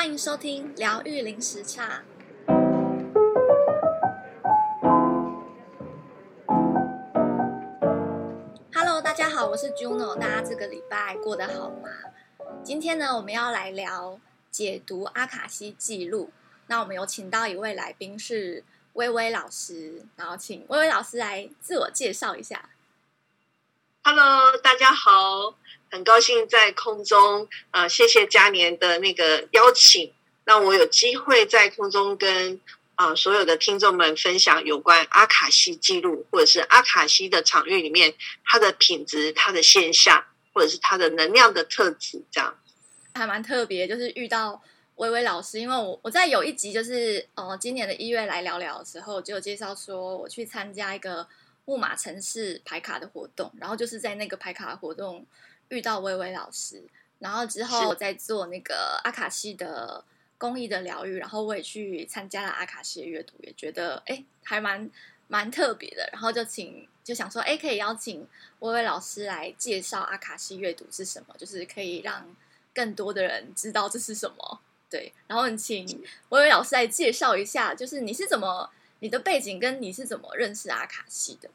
[0.00, 2.02] 欢迎收听疗愈零时差。
[8.72, 11.90] Hello，大家好，我是 Juno，大家这个礼拜过得好吗？
[12.64, 14.18] 今天呢，我们要来聊
[14.50, 16.30] 解读阿卡西记录。
[16.68, 18.64] 那我们有请到一位来宾是
[18.94, 22.70] 薇薇老师，然后请薇薇老师来自我介绍一下。
[24.02, 25.56] Hello，大家好，
[25.90, 30.12] 很高兴在空中，呃，谢谢嘉年的那个邀请，
[30.44, 32.60] 让我有机会在空中跟
[32.94, 38.14] 啊、呃、所有的听众们分享有关阿卡西记录，或者是阿卡西的场域里面
[38.44, 42.56] 它的品质、它的现象，或者是它的能量的特质，这样
[43.14, 44.62] 还蛮特别，就是遇到
[44.94, 51.26] 薇薇老师，因为我我在有一集就是呃今年的一月来聊聊的时候，就有介绍说我去参加一个。
[51.66, 55.24] 木马城市牌卡的活动，然后就是在那个牌卡活动
[55.70, 56.84] 遇到薇薇老师，
[57.18, 60.04] 然后之后我在做那个阿卡西的
[60.38, 64.90] 公益的疗愈，然后我也去参加了阿卡西的阅读，也觉得哎还蛮
[65.28, 68.26] 蛮特别的，然后就请就想说哎可以邀请
[68.60, 72.26] 薇薇老师来介绍阿卡西阅读是什么，就是可以让
[72.74, 75.86] 更多的人知道这是什么，对，然后请
[76.30, 81.48] 薇薇老师来介绍一下，就是你是怎么你的背景跟你是怎么认识阿卡西的。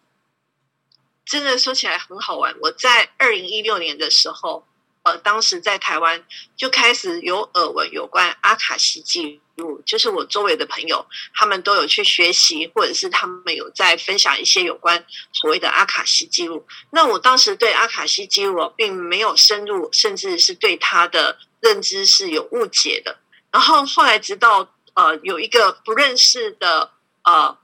[1.26, 2.56] 真的说起来很好玩。
[2.62, 4.66] 我在二零一六年的时候，
[5.04, 6.24] 呃，当时在台湾
[6.56, 15.04] 就开始有耳闻有关阿卡西记录，就是我周围的朋友他们都有去学习，或者是他们有在分享一些有关
[15.34, 16.66] 所谓的阿卡西记录。
[16.92, 23.18] 那我当时对阿卡西记录并没有深入，甚至是对他的认知是有误解的。
[23.52, 26.92] 然后后来直到呃有一个不认识的
[27.24, 27.58] 呃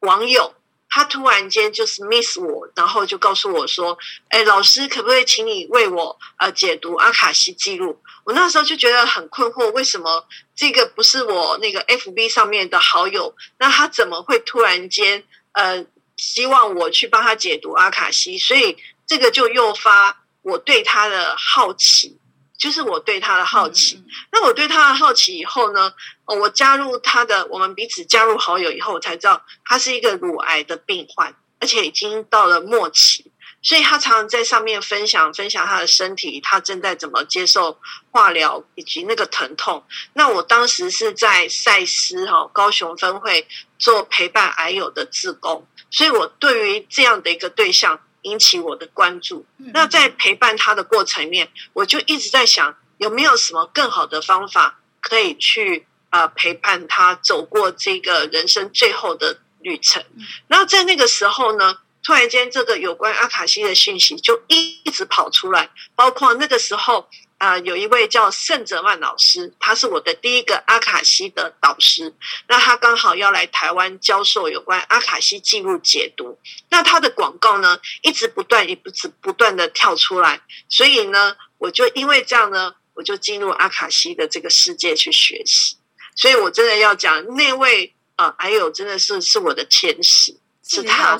[0.00, 0.54] 网友。
[0.94, 3.98] 他突然间就是 miss 我，然后就告诉我说
[4.30, 13.34] ：“哎，老师，可不可以请你为我呃解读阿卡西记录？”我那时候就觉得很困惑，为什么这个不是我那个 FB 上面的好友？
[13.58, 15.84] 那他怎么会突然间呃
[16.16, 18.38] 希望我去帮他解读阿卡西？
[18.38, 22.16] 所以这个就诱发我对他的好奇。
[22.56, 25.92] 就是我对他的好奇，嗯、那我对他的好奇以后呢，
[26.24, 37.78] 我加入他的，我们彼此加入好友以后，我才知道他是一个乳癌的病患，而且已经到了末期，所以他常常在上面分享分享他的身体，他正在怎么接受
[38.12, 39.84] 化疗以及那个疼痛。
[40.12, 43.46] 那我当时是在赛斯哈高雄分会
[43.78, 48.00] 做陪伴癌友的志工，所以我对于这样的一个对象。
[48.24, 49.46] 引起我的关注。
[49.56, 60.04] 那在陪伴他的过程里面，我就一直在想，有没有什么更好的方法可以去呃陪伴他走过这个人生最后的旅程。
[60.48, 67.08] 然后在那个时候呢，突然间这个有关阿卡西的讯息就一直跑出来，包括那个时候。
[67.38, 72.14] 啊、呃，有一位叫盛泽曼老师，他是我的第一个阿卡西的导师。
[72.48, 76.38] 那他刚好要来台湾教授有关阿卡西记录解读。
[76.70, 80.40] 那他的广告呢，一直不断，一直不断的跳出来。
[80.68, 85.76] 所以呢，我就因为这样呢，我就进入阿卡西的这个世界去学习。
[86.14, 91.18] 所以我真的要讲那位啊、呃，还有真的是是我的天使，是他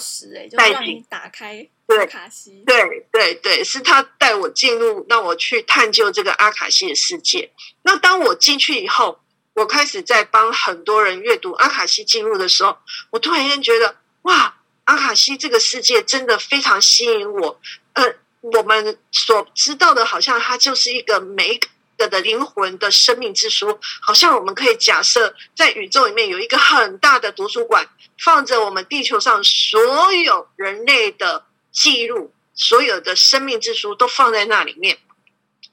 [0.57, 1.69] 带领打开。
[1.87, 7.53] 对，卡西，对对对，是他带我进入，让我去探究这个阿卡西的世界。
[7.83, 9.21] 那当我进去以后，
[9.53, 12.78] 我开始在帮很多人阅读阿卡西进入的时候，
[13.11, 17.61] 我突然间觉得，哇，阿卡西这个世界真的非常吸引我。
[17.93, 21.61] 呃，我们所知道的，好像它就是一个每一
[21.99, 27.87] 个的灵魂的生命之书，好像我们可以假设，在宇宙里面有一个很大的图书馆，
[28.19, 31.45] 放着我们地球上所有人类的。
[31.75, 34.97] 记录所有的生命之书都放在那里面，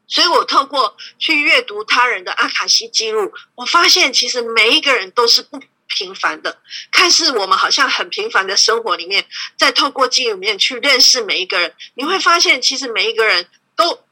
[0.07, 6.59] 所以我透过去阅读他人的阿卡西记录，我发现其实每一个人都是不平凡的。
[6.91, 14.03] 看似我们好像很平凡的生活里面，在透过记录里面去认识每一个人，你会发现其实每一个人都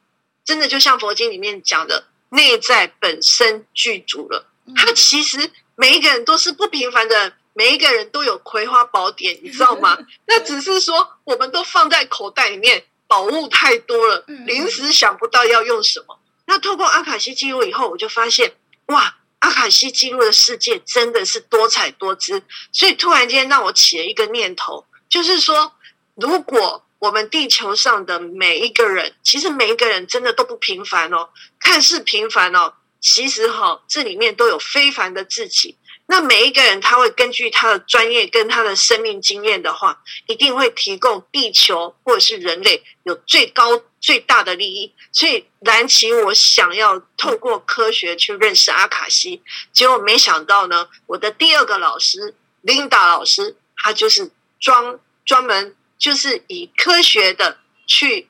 [0.45, 4.45] 真的就像佛经里面讲的，内在本身具足了。
[4.75, 7.33] 他其实每一个人都是不平凡的。
[7.59, 9.97] 每一个人都有葵花宝典，你知道吗？
[10.25, 16.17] 那只是说，我们都放在口袋里面，宝物太多了，临时想不到要用什么。
[16.45, 22.41] 那透过阿卡西记录以后，我就发现，哇，阿卡西记录的世界真的是多彩多姿。
[22.71, 25.73] 所以突然间让我起了一个念头，就是说，
[26.15, 31.27] 如果我们地球上的每一个人，其实每一个人真的都不平凡哦，
[31.59, 35.75] 看似平凡哦，其实哈，这里面都有非凡的自己。
[36.11, 44.91] 那每一个人他会根据他的专业跟他的生命经验的话，一定会提供地球或者是人类有最高最大的利益。
[45.11, 58.28] 所以蓝奇，我想要透过科学去认识阿卡西，结果没想到呢，我的第二个老师琳达老师，他就是专专门就是以科学的去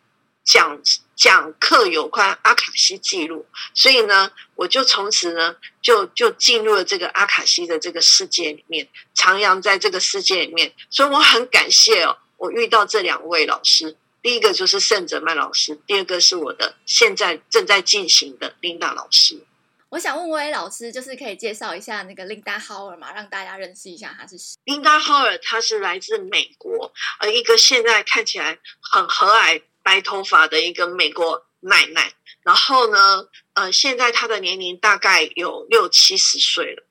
[0.50, 0.82] 讲。
[1.20, 10.74] 讲课有关阿卡西记录，所以呢，我就从此呢，就就进入了这个阿卡西的这个世界里面，徜徉在这个世界里面。
[10.90, 19.46] 所以我很感谢哦，我遇到这两位老师，第一个就是圣哲曼老师，第二个是我的现在正在进行的琳达老师。
[19.90, 24.56] 我想问薇薇老师，就是可以介绍一下那个琳达·豪尔嘛，让大家认识一下她是谁？
[24.64, 29.62] 琳达·豪尔，她是来自美国，而一个现在看起来很和蔼。
[29.90, 32.14] 白头发的一个美国奶奶，
[32.44, 36.84] 然后呢，呃，现在她的年龄大概有六七十岁了。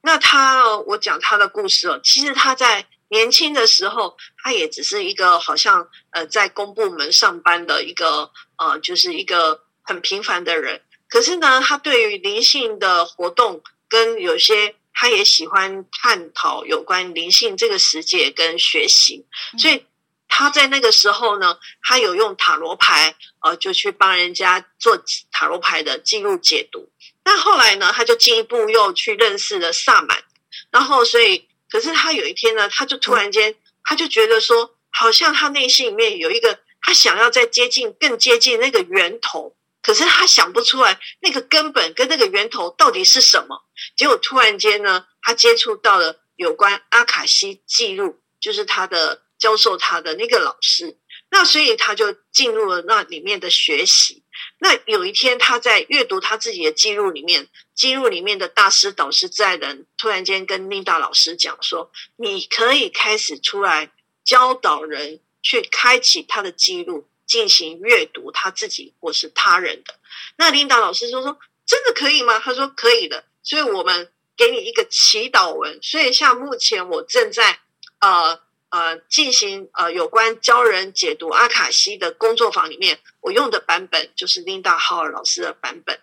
[0.00, 10.80] 那她，我讲她的故事哦，其实她在年轻的时候，她也只是一个好像呃在公部门上班的一个呃，就是一个很平凡的人。
[11.10, 19.26] 可是呢，她对于灵性的活动跟有些，她也喜欢探讨有关灵性这个世界跟学习，
[19.58, 19.84] 所以。
[20.28, 25.02] 他在那个时候呢，他有用塔罗牌，呃，就去帮人家做
[25.32, 26.90] 塔罗牌的记录解读。
[27.24, 30.24] 那后来呢，他就进一步又去认识了萨满。
[30.70, 39.56] 然后，所以，可是他有一天呢，他就突然间，他就觉得说，好像他内心里面有一个，他想要再接近，更接近那个源头。
[39.80, 43.62] 可是他想不出来那个根本跟那个源头到底是什么。
[43.96, 49.22] 结果突然间呢，他接触到了有关阿卡西记录，就是他的。
[49.38, 50.96] 教授他的那个老师，
[51.30, 54.22] 那所以他就进入了那里面的学习。
[54.58, 63.90] 那有一天，他在阅读他自己的记录里面，记录里面的大师导师在人突然间跟琳达老师讲说：“你可以开始出来
[64.24, 69.94] 教导人去开启他的记录，进行阅读他自己或是他人的。”
[70.36, 75.78] 那琳达老师就说：“真的可以吗？”他说：“可以的。”所以我们给你一个祈祷文。
[75.82, 77.60] 所以像目前我正在
[78.00, 78.45] 呃。
[78.68, 86.00] 呃，进行呃有关教人解读阿卡西的工作坊里面，我用的版本就是琳达·豪尔老师的版本。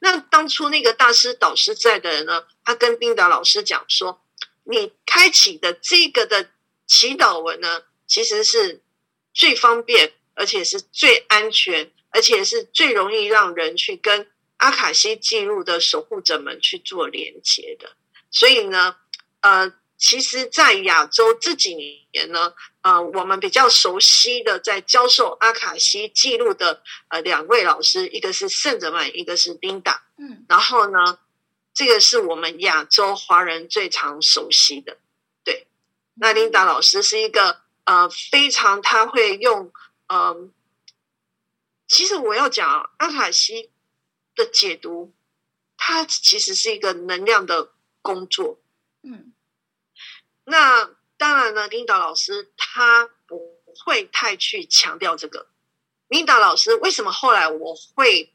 [0.00, 4.20] 那当初那个大师导师在的人呢，他跟琳达老师讲说
[4.64, 6.50] ：“你开启的这个的
[6.86, 8.82] 祈祷文呢，其实是
[9.32, 17.92] 最方便，而且是最安全，而且是最容易让人去跟阿卡西记录的守护者们去做连接的。
[18.30, 18.96] 所以呢，
[19.40, 19.72] 呃。”
[20.04, 30.02] 其实，在亚洲这几年呢，呃，我们比较熟悉的在教授阿卡西记录的呃两位老师，一个是圣哲曼，一个是琳达。
[30.16, 31.20] 嗯，然后呢，
[31.72, 34.98] 这个是我们亚洲华人最常熟悉的。
[35.44, 35.68] 对，
[36.14, 39.72] 那琳达老师是一个呃非常他会用
[40.08, 40.50] 嗯、呃，
[41.86, 43.70] 其实我要讲阿卡西
[44.34, 45.14] 的解读，
[45.76, 47.70] 它其实是一个能量的
[48.02, 48.58] 工作。
[49.04, 49.32] 嗯。
[50.44, 53.38] 那当然呢，琳达老师他不
[53.84, 55.46] 会太去强调这个。
[56.08, 58.34] 琳达老师为什么后来我会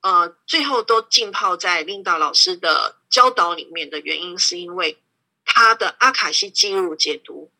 [0.00, 5.02] 呃最后都浸泡在琳达老师的教导里面的原因，是因为
[5.44, 7.50] 他的阿卡西记录解读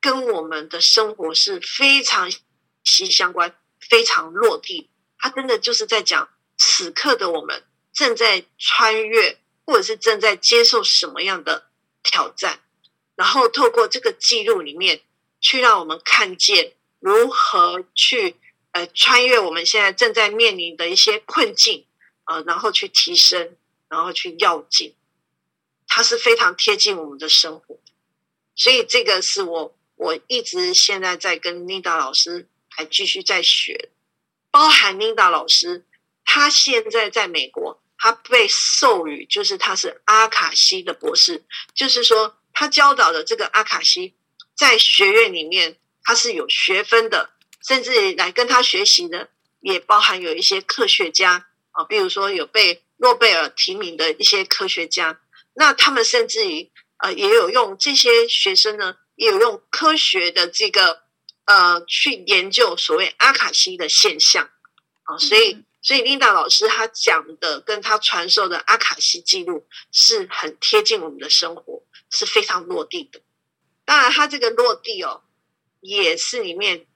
[0.00, 2.40] 跟我们的生活是非常息
[2.84, 4.90] 息相关、非常落地。
[5.18, 6.28] 他真的就是在讲
[6.58, 11.70] 此刻的我们正在穿越，或者是正在接受什么样的
[12.02, 12.60] 挑战。
[13.16, 15.00] 然后透过这个记录里面，
[15.40, 18.36] 去让我们看见如何去
[18.72, 21.86] 呃穿越我们现在正在面临的一些困境
[22.24, 23.56] 啊、呃，然后去提升，
[23.88, 24.94] 然后去要进，
[25.88, 27.78] 它是非常贴近我们的生活。
[28.54, 33.88] 所以这个是我我一直现在在跟琳达老师还继续在学，
[34.50, 35.86] 包含琳达老师，
[36.22, 41.44] 他现在在美国，他被授予就是他是阿卡西的博士，
[41.74, 42.36] 就是说。
[42.58, 44.14] 他教导的这个阿卡西，
[44.56, 47.28] 在学院里面他是有学分的，
[47.62, 49.28] 甚至来跟他学习的
[49.60, 55.20] 也包含有一些科学家啊，比如说有被诺贝尔提名的一些科学家，
[55.52, 61.02] 那他们甚至于呃也有用这些学生呢，也有用科学的这个
[61.44, 64.48] 呃去研究所谓阿卡西的现象。
[65.02, 71.82] 啊，所以所以琳达老师他讲的跟他传授的阿卡西记录是很贴近我们的生活。
[72.08, 73.20] 是非常落地的，
[73.84, 75.24] 当然，它这个落地哦，
[75.80, 76.86] 也是里面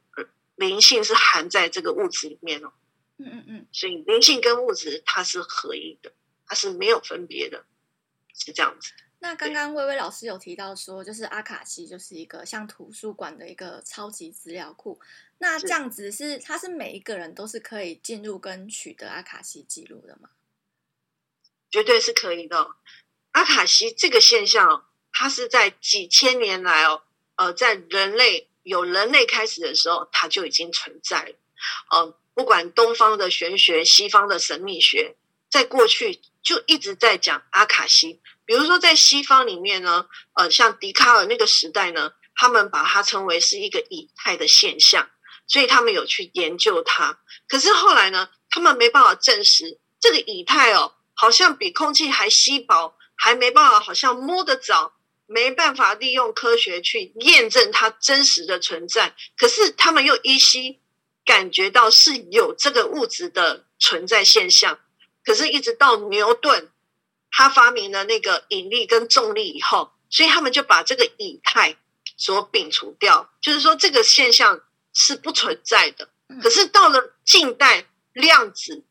[0.54, 2.72] 灵性是含在这个物质里面哦，
[3.18, 6.12] 嗯嗯嗯，所以灵性跟物质它是合一的，
[6.46, 7.64] 它是没有分别的，
[8.32, 8.92] 是这样子。
[9.18, 15.00] 那刚刚薇薇老师有提到说，就是阿卡西就是一个像图书馆的一个超级资料库。
[15.42, 20.28] 那这样子是，他是每一个人都是可以进入跟取得阿卡西记录的吗？
[21.70, 22.76] 绝对是可以的。
[23.32, 27.02] 阿卡西这个现象，它是在几千年来哦，
[27.36, 31.34] 呃，在人类有人类开始的时候，它就已经存在了。
[31.90, 35.16] 呃，不管东方的玄学、西方的神秘学，
[35.48, 38.20] 在过去就一直在讲阿卡西。
[38.44, 45.08] 比如说，在西方里面呢，呃，像笛卡尔那个时代呢，他们把它称为是一个以太的现象，
[45.50, 47.18] 所以他们有去研究它。
[47.46, 50.94] 可是后来呢，他们没办法证实这个以太哦。
[51.12, 54.94] 好像比空气还稀薄，还没办法，好像摸得着，
[55.26, 59.14] 没办法利用科学去验证它真实的存在。
[59.36, 60.80] 可是他们又依稀
[61.26, 64.78] 感觉到是有这个物质的存在现象。
[65.22, 66.70] 可是，一直到牛顿
[67.30, 71.76] 他发明了那个引力跟重力以后，所以他们就把这个以太
[72.16, 76.10] 所摒除掉，就是说这个现象是不存在的。
[76.42, 78.84] 可是到了近代，量子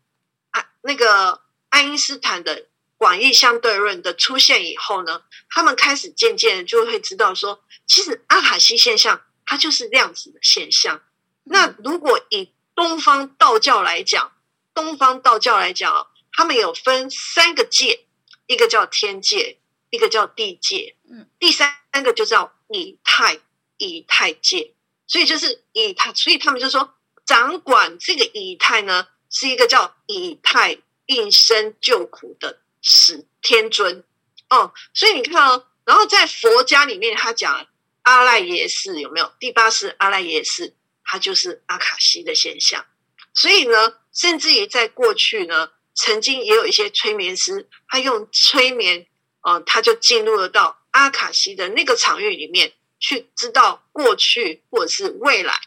[0.52, 1.42] 啊，那个。
[1.72, 2.66] 爱因斯坦的
[2.98, 11.04] 广义相对论的出现以后呢，他们开始渐渐的就会知道说，其实阿卡西现象它就是量子的现象。
[11.44, 14.32] 那如果以东方道教来讲，
[14.74, 18.08] 东方道教来讲，他们有分三个界，
[18.48, 19.60] 一个叫天界，
[19.92, 21.72] 一个叫地界，嗯，第三
[22.04, 23.40] 个就叫以太，
[23.78, 24.74] 以太界。
[25.10, 26.94] 所以就是以太，所以他们就说，
[27.26, 30.78] 掌管这个以太呢，是一个叫以太。
[31.12, 34.04] 应生救苦的始天尊
[34.52, 37.66] 哦，所以你看哦，然后在佛家里面，他讲
[38.04, 39.34] 阿赖耶识有没有？
[39.40, 42.86] 第八识阿赖耶识，它就是阿卡西的现象。
[43.34, 49.08] 所以呢，甚至于在过去呢，曾经也有一些催眠师，他用催眠，
[49.42, 55.60] 哦，他就进入了到阿卡西的那个场域里面，去知道过去或者是未来，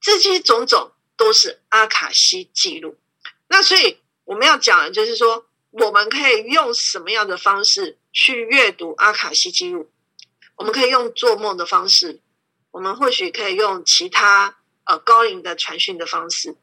[0.00, 2.96] 这些种种都是阿卡西记录。
[3.48, 3.98] 那所以。
[4.26, 9.88] 我们要讲的就是说，我们可以用什么样的方式去阅读阿卡西记录？
[10.56, 12.18] 我们可以用做梦的方式，
[12.72, 16.56] 我们或许可以用其他呃高龄的传讯的方式，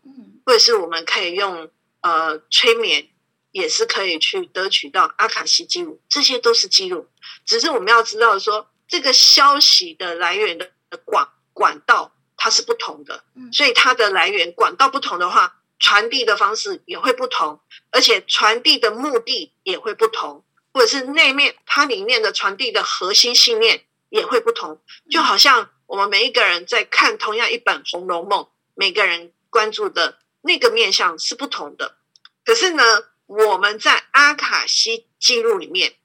[0.45, 3.07] 或者是我们可以用呃催眠，
[3.51, 6.01] 也是可以去得取到阿卡西记录。
[6.09, 7.07] 这些都是记录，
[7.45, 10.69] 只是我们要知道说，这个消息的来源的
[11.03, 15.55] 管管道它是不同的，所以它的来源管道不同的话。
[15.79, 17.59] 传递的方式也会不同，
[17.89, 24.79] 而且传递的目的也会不同，或者是内面它里面的传递的核心信念也会不同。
[25.09, 28.43] 就好像我们每一个人在看同样一本《红楼梦》，
[28.75, 31.97] 每个人关注的那个面向是不同的。
[32.45, 32.83] 可是呢，
[33.25, 35.95] 我们在阿卡西记录里面，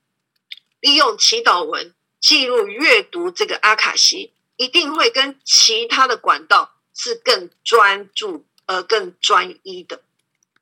[0.81, 8.45] 利用祈祷文记录阅读这个阿卡西，一定会跟其他的管道是更专注。
[8.69, 10.03] 呃，更专一的，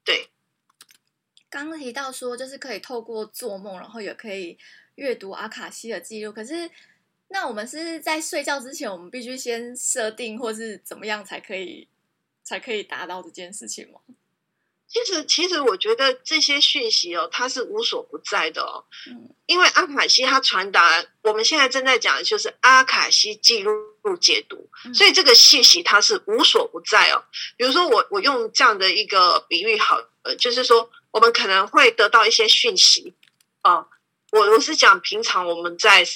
[0.05, 0.29] 对。
[1.51, 4.57] 刚刚提到说，就是可以透过做梦，然后也可以
[4.95, 6.31] 阅读阿卡西的记录。
[6.31, 6.71] 可是，
[7.27, 11.89] 那我们是在睡觉之前，我们必须先设定，或是怎么样才可以，
[12.45, 13.99] 才可以达到这件事情吗？
[14.89, 18.85] 其实，其实我觉得这些讯息哦，它是无所不在的哦。
[19.09, 23.73] 嗯，因为阿卡西它传达，我们现在正在讲的就是阿卡西记录。
[24.21, 27.25] 解读，所以这个信息它是无所不在哦。
[27.57, 33.13] 比如说我，我我用这样的一个比喻好，呃，就是说我们可能会得到一些讯息
[33.63, 33.85] 啊。
[34.31, 36.07] 我我是讲平常我们在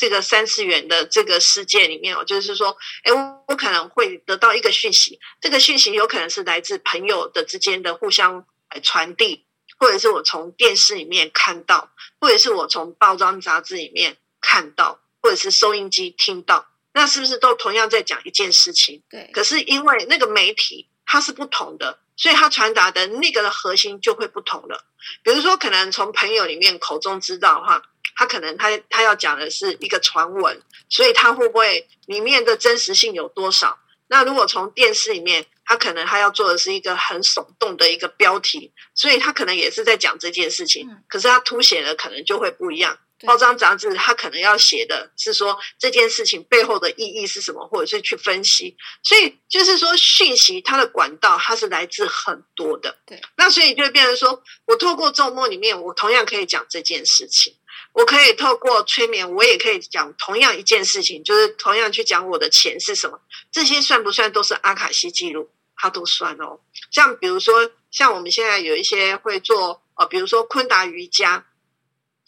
[0.00, 9.44] 这个三次元的这个世界里面哦，就是说，哎，我我可能会得到一个讯息，这个讯息有可能是来自朋友的之间的互相来传递，
[9.78, 16.66] 或者是我从电视里面看到，或者是我从报章杂志里面看到，或者是收音机听到。
[16.94, 19.02] 那是不是都同样在讲一件事情？
[19.10, 19.30] 对。
[19.34, 24.86] 可是因为那个媒体它是不同的，所以它传达的那个的核心就会不同了。
[25.22, 27.82] 比如说，可能从朋友里面口中知道的话，
[28.20, 30.60] 他可能他他要讲的是一个传闻，
[30.90, 33.78] 所以他会不会里面的真实性有多少？
[34.08, 42.98] 那如果从电视里面，他可能他要做的是一个很耸动的一个标题，所以他可能也是在讲这件事情，可是他凸显的可能就会不一样。
[43.26, 48.74] 包装杂志，他可能要写的是说这件事情背后的意义是什么，或者是去分析。
[49.02, 52.96] 所以就是说，讯息它的管道它是来自很多的。
[53.04, 57.52] 对，那所以就会变成说，我透过周末里面，我同样可以讲这件事情；
[57.92, 63.20] 我可以透过催眠，我也可以讲同样一件事情，就是同样去讲我的钱是什么。
[63.50, 65.50] 这些算不算都是阿卡西记录？
[65.76, 66.60] 它都算哦。
[66.90, 71.46] 像比如说，像我们现在有一些会做呃，比如说昆达瑜伽。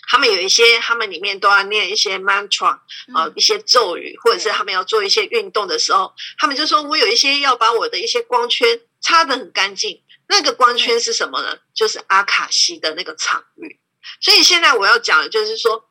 [0.08, 2.82] 他们有一些，他们里面都要念一些 mantra 啊、
[3.14, 11.56] 呃，一些咒语，或者是他们要做一些运动的时候，他们就说：“我有一些要把我的一些光圈擦得很干净。”那个光圈是什么呢？
[11.72, 13.78] 就是阿卡西的那个场域。
[14.20, 15.88] 所以现在我要讲的就是说，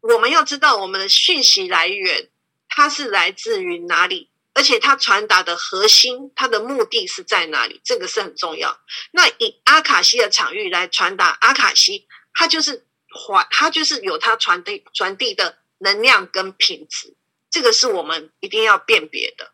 [0.00, 2.28] 我们要知道我们的讯息来源，
[2.68, 8.80] 它是来自于哪里，而且它传达的核心，它的目的是在哪里，这个是很重要。
[9.12, 12.84] 那以阿卡西的场域来传达阿卡西，它就是。
[13.16, 17.14] 传它就是有它传递传递的能量跟品质，
[17.48, 19.52] 这个是我们一定要辨别的。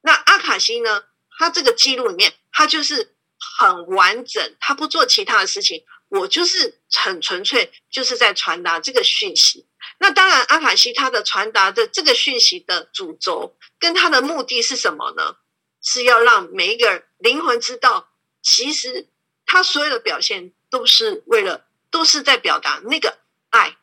[0.00, 1.04] 那阿卡西呢？
[1.38, 9.66] 它这个记录里面，它就是很完整，它不做其他的事情，我就是很纯粹，就是在传达这个讯息。
[9.98, 15.36] 那当然，阿卡西他的传达的这个讯息的主轴跟他的目的是什么呢？
[15.82, 18.08] 是要让每一个灵魂知道，
[18.42, 19.08] 其实
[19.44, 21.64] 他所有的表现都是为了。
[21.88, 23.16] 都是在表达那个
[23.48, 23.76] 爱，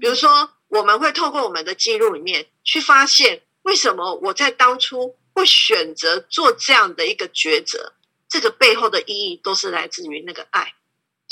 [0.00, 7.92] 比如说，我们会透过我们的记录里面去发现，为什么我在当初会选择做这样的一个抉择，
[8.30, 10.74] 这个背后的意义都是来自于那个爱。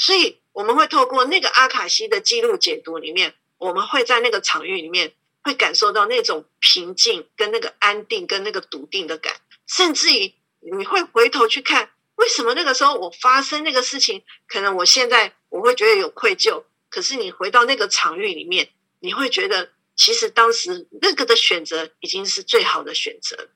[0.04, 9.36] 所以，我们会透过那个阿卡西的记录解读里面，我们会在那个场域里面会感受到那种平静、跟那个安定、跟那个笃定的感，
[9.68, 11.90] 甚至于你会回头去看。
[12.16, 14.24] 为什么那个时候我发生那个事情？
[14.48, 23.50] 可能我现在我会觉得有愧疚，可是你回到那个场域里面，你会觉得其实当时那个的选择已经是最好的选择，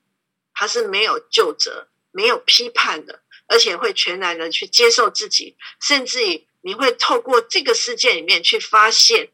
[0.53, 9.29] 它是没有究责、没有批判的，而且会全然的去接受自己，甚至于你会透过这个事件里面去发现，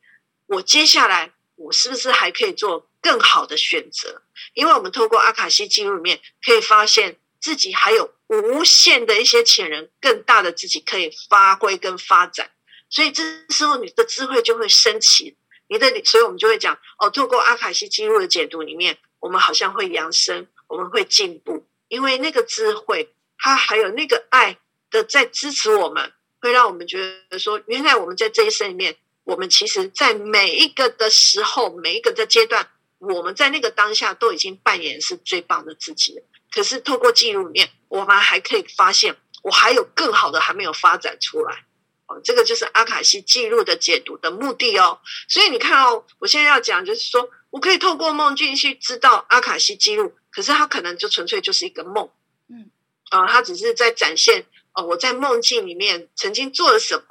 [0.48, 4.22] 我接下来我是不是还可以做更好的选择？
[4.53, 8.13] 因为我们透过阿卡西记录里面可以发现自己还有。
[8.29, 12.50] 无限的一些潜能，更大的自己可以发挥跟发展，
[12.89, 24.58] 所以这时候你的智慧就会升起，你的，所以我们就会讲哦，透过阿卡西记录的解读里面，我们好像会扬升，我们会进步，因为那个智慧，他还有那个爱
[24.90, 36.24] 的在支持我们，会让我们觉得说，原来我们在这一生里面，我们其实在每一个的时候，每一个的阶段，我们在那个当下都已经扮演是最棒的自己了。
[36.52, 41.65] 可是透过记录里面，我们还可以发现，我还有更好的还没有发展出来。
[42.06, 45.00] 哦，这个就是阿卡西记录的解读的目的哦。
[45.28, 52.10] 所以你看哦，我现在要讲就是说，我可以透过梦境去知道阿卡西记录，可是它可能就纯粹就是一个梦。
[52.50, 52.69] 嗯，
[53.13, 57.04] 啊，他只是在展现哦，我在梦境里面曾经做了什么，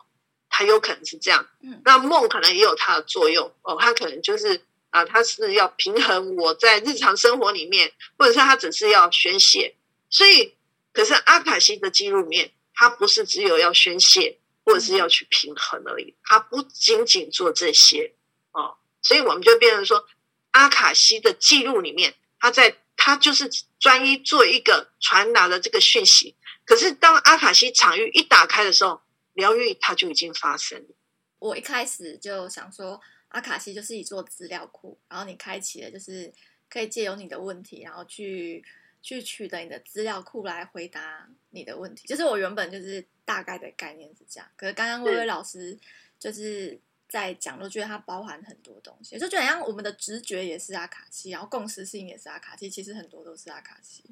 [0.49, 1.49] 他有可能是这样。
[1.63, 4.63] 嗯，那梦可能也有它的作用哦，它可能就是。
[4.93, 9.75] 啊，他是要平衡我在日常生活里面，或者是他只是要宣泄。
[10.11, 10.55] 所以，
[10.93, 14.37] 可是阿卡西的记录里面，它不是只有要宣泄，
[14.67, 16.15] 或者是要去平衡而已。
[16.23, 18.13] 它不仅仅做这些
[18.53, 20.07] 哦，所以我们就变成说，
[20.51, 23.49] 阿卡西的记录里面，他在他就是
[23.83, 26.35] 专一做一个传达的这个讯息。
[26.65, 29.03] 可是，当阿卡西场域一打开的时候，
[29.35, 30.95] 疗愈它就已经发生了。
[31.39, 32.99] 我一开始就想说。
[33.33, 36.31] 阿卡西就是一座资料库，然后你开启了，就是
[36.69, 38.63] 可以借由你的问题，然后去
[39.01, 42.07] 去取得你的资料库来回答你的问题。
[42.07, 45.79] 就是我原本就是大概的概念是这样，可是刚刚薇薇老师
[46.19, 46.79] 就是
[47.13, 54.05] 在讲，都觉得它包含很多东西，就觉得像我们的直觉也是阿卡西，然后共识性也是阿卡西，其实很多都是阿卡西。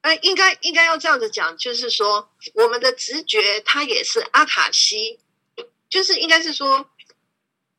[0.00, 5.20] 哎，应该应该要这样子讲，就是说我们的直觉它也是阿卡西，
[5.90, 6.88] 就是应该是说。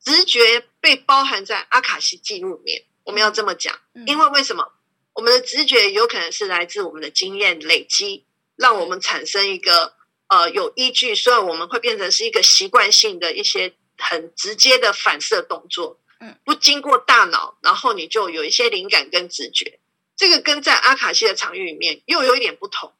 [0.05, 4.71] 直觉被包含在阿卡西记录里面，我们要这么讲，因为为什么？
[5.13, 8.23] 我们的直觉有可能是来自我们的经验累积，
[8.55, 9.95] 让我们产生一个
[10.27, 19.79] 呃有依据，所以我们会变成是一个习惯性的一些很直接的反射动作，嗯，不经过大脑，然后你就有一些灵感跟直觉。
[20.15, 22.93] 这个跟在阿卡西的场域里面又有一点不同，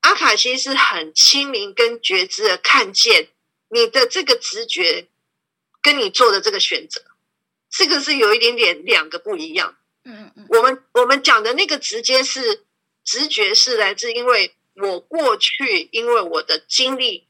[0.00, 3.28] 阿卡西是很清明跟觉知的看见
[3.68, 5.08] 你的这个直觉。
[5.84, 7.02] 跟你做的这个选择，
[7.68, 9.76] 这个是有一点点两个不一样。
[10.04, 12.64] 嗯嗯，我们我们讲的那个直接是
[13.04, 17.26] 直觉，是来自因为我过去因为我的经历，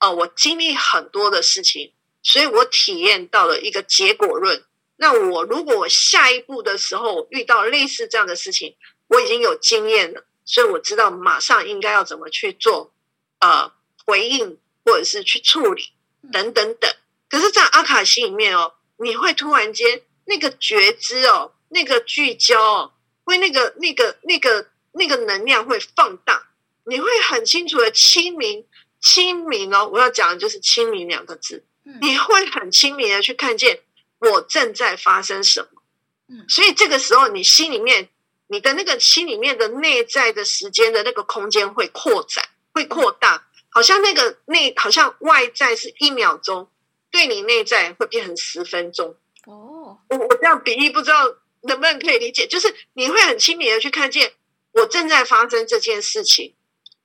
[0.00, 1.92] 哦，我经历很多的事情，
[2.24, 4.64] 所以我体验到了一个结果论。
[4.96, 8.74] 那我如果我下一步的时候遇到类似这样的事情，
[9.06, 12.92] 我已经有经验了，所以我知道马上应该要怎么去做，
[13.40, 13.72] 呃，
[14.06, 15.90] 回应或者是去处理
[16.32, 16.92] 等等等。
[17.28, 22.92] 可是，在阿卡西里面哦，你会突然间那个觉知哦，那个聚焦哦，
[23.24, 26.48] 会那个那个那个那个能量会放大，
[26.84, 28.64] 你会很清楚的清明
[29.00, 29.90] 清明哦。
[29.92, 31.64] 我要讲的就是清明两个字，
[32.00, 33.80] 你会很清明的去看见
[34.18, 35.82] 我正在发生什么。
[36.28, 38.08] 嗯，所以这个时候你心里面，
[38.46, 46.70] 你的那个心里面的内在的时间的那个空间会扩展，会扩大，好像那个内，好像外在是一秒钟，
[47.10, 49.16] 对你内在会变成十分钟。
[49.46, 51.26] 哦，我我这样比喻，不知道
[51.62, 52.46] 能不能可以理解？
[52.46, 54.32] 就是你会很清明的去看见
[54.72, 56.54] 我正在发生这件事情，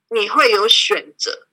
[0.08, 1.48] 你会有选择，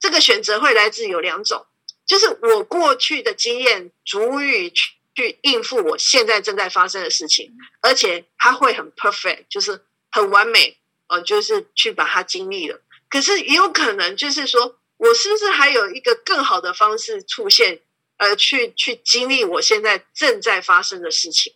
[0.00, 1.66] 这个选择会来自有两种，
[2.06, 12.80] 就是我过去的经验足以去去应付我现在正在发生的事情，而且它会很 perfect，就是很完美，呃，就是去把它经历了。
[13.08, 17.80] 可是也有可能就是说我是不是还有一个更好的方式出现？
[18.18, 21.52] 呃，去去经历我现在正在发生的事情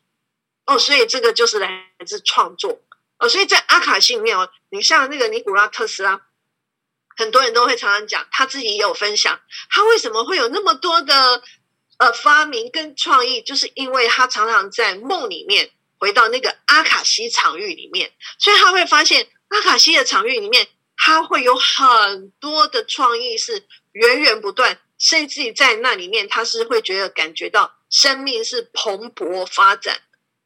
[0.66, 2.82] 哦，所以这个就是来自创作
[3.18, 6.20] 哦，所以在阿卡西里面哦，你像那个尼古拉特斯拉，
[7.20, 11.42] 很多人都会常常讲，他自己也有分享，他为什么会有那么多的
[11.98, 24.80] 呃发明跟创意，就是因为他常常在梦里面回到那个阿卡西场域里面，所以他会发现阿卡西的场域里面，他会有很多的创意是源源不断。
[24.98, 29.98] 甚至在那里面，他是会觉得感觉到生命是蓬勃发展。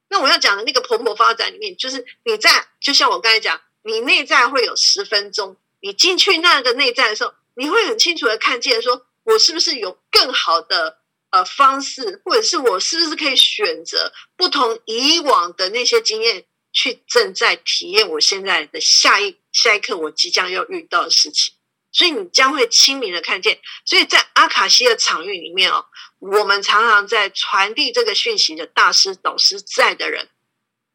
[0.08, 21.52] 那我要讲的那个蓬勃发展里面，就是你在，就像我刚才讲，你内在会有十分钟，你进去那个内在的时候，你会很清楚的看见，说我是不是有更好的呃方式，或者是我是不是可以选择不同以往的那些经验，去正在体验我现在的下一下一刻我即将要遇到的事情。
[21.92, 25.84] 所以你将会清明的看见，所以在阿卡西的场域里面哦，
[26.18, 30.30] 我们常常在传递这个讯息的大师、导师在的人，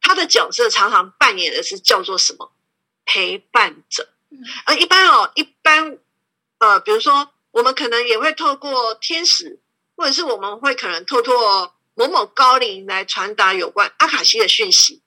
[0.00, 2.50] 他的角色常常扮演的是叫做什么？
[3.04, 4.08] 陪伴者。
[4.64, 5.98] 而一般哦，一般
[6.58, 9.60] 呃，比如说我们可能也会透过天使，
[9.96, 15.02] 或者是我们会可能透过某某高灵来传达有关阿卡西的讯息。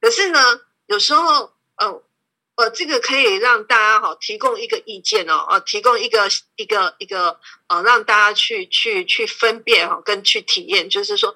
[0.00, 2.02] 可是呢，有时候呃。
[2.54, 11.34] 呃，这个可以让大家哈提供一个意见哦，呃，提供一个一个一个呃，让大家去去去分辨哈，跟去体验，就是说，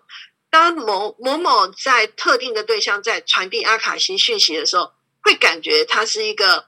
[0.50, 6.66] 当某某某在特定的对象在传递阿卡西讯息的时候，会感觉他是一个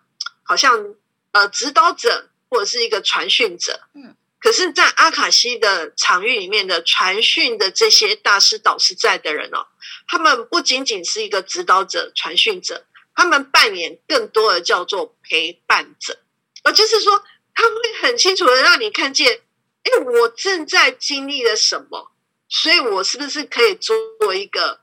[0.49, 0.97] 好像
[1.31, 9.69] 呃指导者或者是一个传讯者，嗯，可是，在阿卡西的场域里面的传讯的这些大师导师在的人哦，
[10.09, 12.85] 他们不仅仅是一个指导者、传讯者。
[13.21, 16.21] 他们扮演更多的叫做陪伴者，
[16.63, 19.41] 而就是说，他会很清楚的让你看见，
[19.83, 22.13] 哎，我正在经历了什么，
[22.49, 23.97] 所以我是不是可以做
[24.37, 24.83] 一个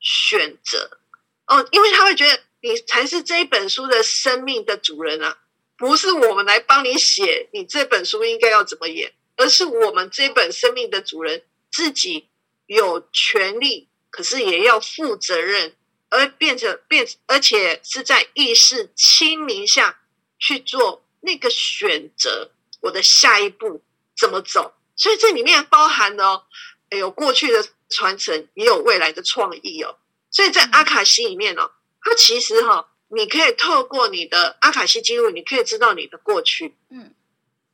[0.00, 0.98] 选择？
[1.46, 5.38] 哦，因为他会觉得你才是这一本书的生命的主人啊，
[5.76, 12.28] 不是我们来帮你写你这本书应该要怎么演，而是我们这本生命的主人自己
[12.66, 15.74] 有权利，可是也要负责任。
[16.08, 19.98] 而变成变，而且是在意识清明下
[20.38, 23.82] 去做那个选择，我的下一步
[24.16, 24.72] 怎么走？
[24.94, 26.42] 所以这里面包含了哦，
[26.90, 29.98] 有过去的传承，也有未来的创意哦。
[30.30, 31.72] 所以在阿卡西里面哦，
[32.06, 37.12] 它其实哈，你可以透过你的阿卡西记录，你可以知道你的过去，嗯，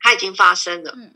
[0.00, 1.14] 它已经发生了，嗯，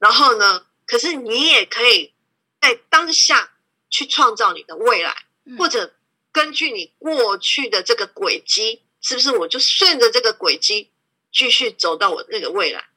[0.00, 2.12] 然后呢，可是你也可以
[2.60, 3.52] 在当下
[3.88, 5.14] 去创造你的未来，
[5.56, 5.92] 或者。
[6.32, 10.90] 根据你过去的这个轨迹，是不是我就顺着这个轨迹
[11.32, 12.88] 继续走到我那个未来？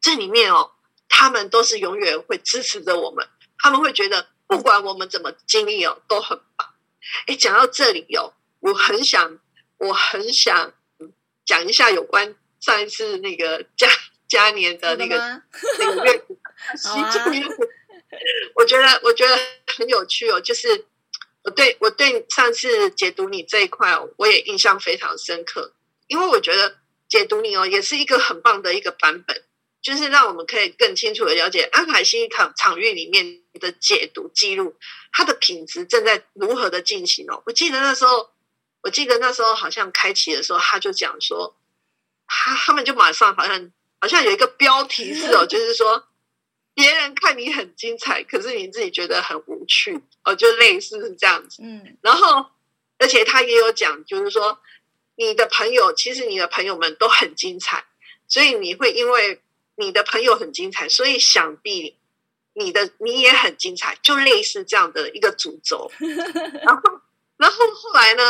[0.00, 0.72] 这里面哦，
[1.08, 6.74] 他们都是永远会支持着我们，他们会觉得不管我们怎么经历哦，都很棒。
[7.26, 9.38] 哎，讲到这里哦，我很想，
[9.78, 10.74] 我很想
[11.44, 13.88] 讲一下有关上一次那个嘉
[14.28, 15.42] 嘉年的那个
[15.78, 16.24] 那个月，
[18.54, 20.86] 我觉得我觉得很有趣哦，就是。
[21.44, 25.72] 我对我对上次解读你这一块，哦我也印象非常深刻，
[26.08, 26.76] 因为我觉得
[27.08, 29.44] 解读你哦，也是一个很棒的一个版本，
[29.80, 34.76] 就是让我们可以更清楚的了解阿卡西场场域里面的解读记录，
[35.12, 37.42] 它的品质正在如何的进行哦。
[37.46, 38.28] 我记得那时候，
[38.82, 41.56] 我记得那时候好像开启的时候，他就讲说，
[42.26, 46.04] 他他们就马上好像好像有一个标题是哦， 就是说。
[46.74, 51.60] 别人看你很精彩，可是你自己觉得很无趣哦，就类似是这样子。
[51.60, 52.46] 嗯，然后
[52.98, 54.60] 而且他也有讲，就是说
[55.16, 57.84] 你的朋友，其实你的朋友们都很精彩，
[58.28, 59.42] 所以你会因为
[59.74, 61.96] 你的朋友很精彩，所以想必
[62.52, 65.90] 你的你也很精彩，就类似这样的一个主轴。
[65.98, 67.00] 然后，
[67.38, 68.22] 然后后来呢，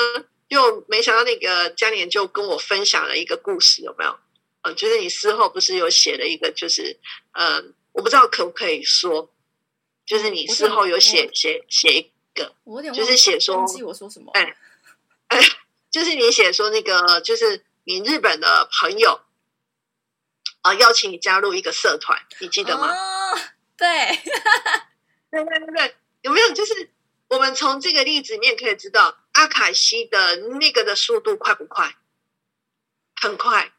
[0.49, 4.19] 又没想到那个嘉年就跟我分享了一个故事，有没有？
[4.63, 6.99] 嗯，就是你事后不是有写了一个，就是
[7.33, 7.75] 嗯。
[7.93, 9.29] 我不知道可不可以说，
[10.07, 14.57] 就是你事后有写写写一个，我有点就是写说，我说什么，哎
[15.27, 15.41] 哎，
[15.91, 19.21] 就是你写说那个，就是你日本的朋友
[20.61, 22.87] 啊、呃，邀请你加入一个社团，你记得吗？
[22.87, 23.39] 哦，
[23.77, 23.89] 对，
[25.33, 26.53] 对对对对，有没有？
[26.53, 26.91] 就是
[27.29, 31.97] 我们从这个例子里面可以知道，阿卡西的那个的速度快不快？
[33.21, 33.73] 很快。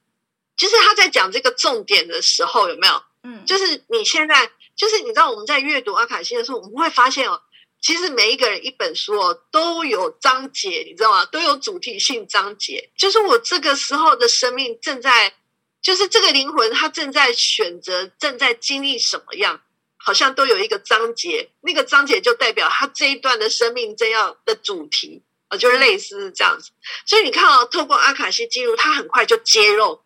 [0.56, 3.02] 就是他在讲这个重点的时候，有没有？
[3.24, 7.42] 嗯，就是你现在，就是你知道我们在阅读阿卡西的时候，我们会发现哦，
[7.82, 11.26] 其实每一个人一本书哦都有章节，你知道吗？
[11.26, 12.92] 都有主题性章节。
[12.98, 15.34] 就是我这个时候的生命正在，
[15.82, 19.62] 就是这个灵魂它正在选择，正在经历什么样，
[20.10, 21.52] 好像都有一个章节。
[21.62, 26.72] 那个章节就代表他这一段的生命正要的主题啊，就是类似这样子。
[27.06, 30.02] 所以你看哦，透过阿卡西记录，他很快就揭露。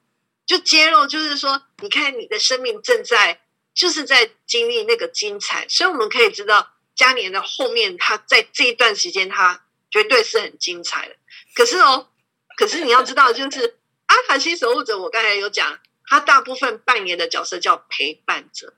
[0.46, 3.40] 就揭露，就是说，你看你的生命正在，
[3.74, 11.16] 就是在经历那个精彩，所以我们可以知道，嘉年的后面，他在这一段时间，他绝对是很精彩的。
[11.56, 12.10] 可是哦，
[12.58, 18.74] 可是你要知道，就是 阿卡西守护者，我刚才有讲，他大部分扮演的角色叫陪伴者，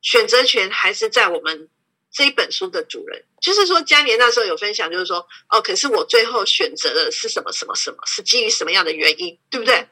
[0.00, 1.68] 选择权还是在我们
[2.10, 3.24] 这一本书的主人。
[3.40, 9.88] 就是说，嘉年那时候有分享，就是说，哦，可是我最后选择的是什么什么什么，是基于什么样的原因，对不对？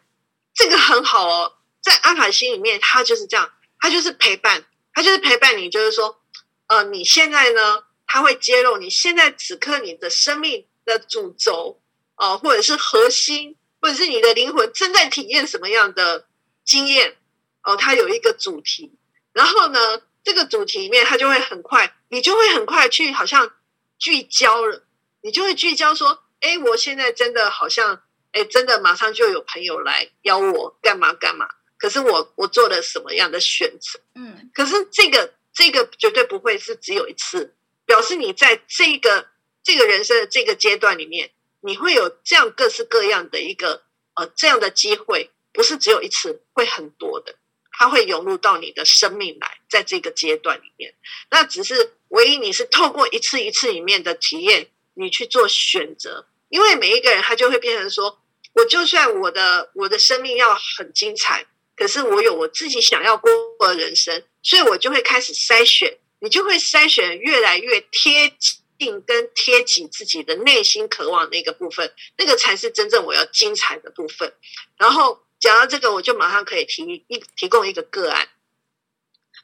[0.55, 6.21] 这个很好哦，在阿卡西里面，他就是这样，他就是陪伴，他就是陪伴你，就是说，
[6.66, 11.81] 呃，你现在呢，他会揭露你现在此刻你的生命的主轴，
[12.16, 16.27] 呃，或者是核心，或者是你的灵魂正在体验什么样的
[16.64, 17.16] 经验，
[17.62, 18.90] 哦、呃，它有一个主题，
[19.37, 19.79] 然后呢，
[20.25, 23.53] 这个主题里面，它就会很快，你就会很快去好像
[23.99, 24.83] 聚焦了，
[25.20, 28.03] 你就会聚焦说，哎，我现在真的好像。
[28.33, 33.99] 哎，真的马上就有朋友来邀我干嘛干嘛，可是我我做了什么样的选择？
[34.14, 37.55] 嗯，可是这个这个绝对不会是只有一次，
[37.87, 39.29] 表示你在这个
[39.62, 41.31] 这个人生的这个阶段里面，
[41.62, 43.85] 你会有这样各式各样的一个
[44.16, 47.37] 呃这样的机会，不是只有一次，会很多的，
[47.77, 50.95] 它会涌入到你的生命来，在这个阶段里面，
[51.31, 58.21] 那只是唯一你是透过一次一次里面的体验，你去做选择，因为每一个人他就会变成说。
[58.59, 61.45] 我就算我的我的生命要很精彩，
[61.77, 68.33] 可是我有我自己想要过的人生，所以我就会开始筛选，你就会筛选越来越贴
[68.79, 74.33] 近跟贴紧自己的内心渴望那个部分，那个才是真正我要精彩的部分。
[74.79, 78.29] 然后讲到这个，我就马上可以提一提供一个个案，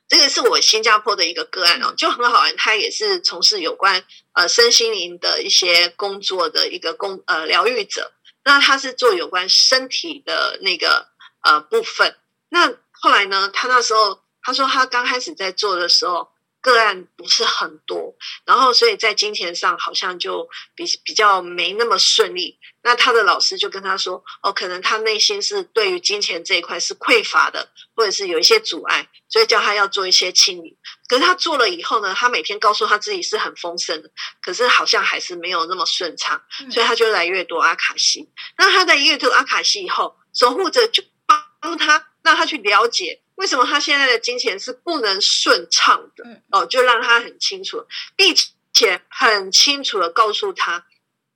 [0.09, 8.11] 这个是我新加坡的一个个案哦，就很好玩，他也是从事有关呃身心灵的一些工作的一个工呃疗愈者。
[8.43, 11.07] 那他是做有关身体的那个
[11.43, 12.17] 呃部分。
[12.49, 16.32] 那后来呢，他那时候他说他刚开始在做的时候，
[16.63, 18.15] 个案不是很多，
[18.47, 22.59] 然后所以在金钱上好像就比比较没那么顺利。
[22.85, 30.77] 那他的老师就跟他说：“哦，可能他内心是对于金钱这一块是匮乏的，或者是有一些阻碍，所以叫他要做一些清理。
[31.09, 38.29] 可是他做了以后呢，他每天告诉他自己是很丰盛的，可是好像还是没有那么顺畅，所以他就来阅读阿卡西。
[38.57, 46.43] 那他在阅读阿卡西以后，守护者就帮他让他去了解。”为什么他现在的金钱是不能顺畅的？
[46.51, 48.35] 哦，就让他很清楚，并
[48.73, 50.87] 且很清楚的告诉他，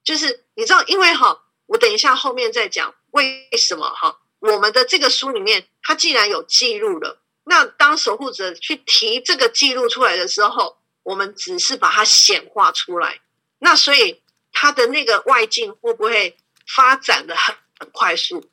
[0.04, 13.20] 就是你知道，因为哈，我等一下后面再讲为什么哈，我们的这个书里面，他既然有记录了，那当守护者去提这个记录出来的时候，我们只是把它显化出来，
[13.58, 18.48] 那所以他的那个外境会不会发展的很很快速？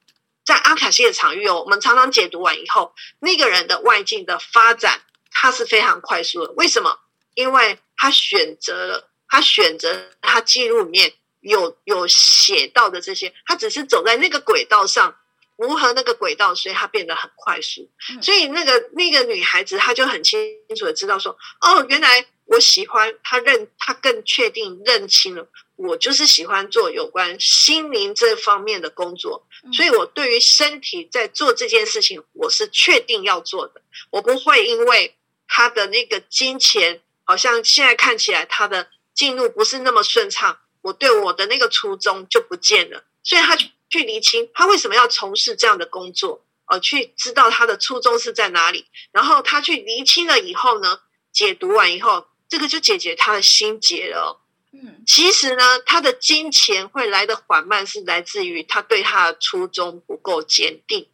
[0.45, 5.01] 在阿卡西的场域哦，我们常常解读完以后，那个人的外境的发展，
[5.31, 6.51] 他是非常快速的。
[6.53, 6.99] 为什么？
[7.35, 15.15] 因为他选择了，他选择他记录里面有有写到的这些，他只是走在那个轨道上，
[15.57, 17.89] 符合那个轨道，所以他变得很快速。
[18.21, 20.39] 所以那个那个女孩子，她就很清
[20.77, 25.47] 楚的知道说，哦，原来我喜欢他认，他更确定认清了。
[25.75, 33.81] 我就是喜欢做有关心灵这方面的工作，所以我对于身体在做这件事情，我是确定要做的。
[34.11, 35.15] 我不会因为
[35.47, 43.03] 他的那个金钱，好像现在看起来他的进入不是那么顺畅，我对我的那个初衷就不见了。
[43.23, 50.99] 所以他去去厘清他为什么要从事这样的工作，呃，去知道他的初衷是在哪里，然后他去厘清了以后呢，
[51.31, 54.39] 解读完以后，这个就解决他的心结了。
[54.71, 61.09] 嗯，其实呢，他的金钱会来的缓慢，是来自于他对他的初衷不够坚定。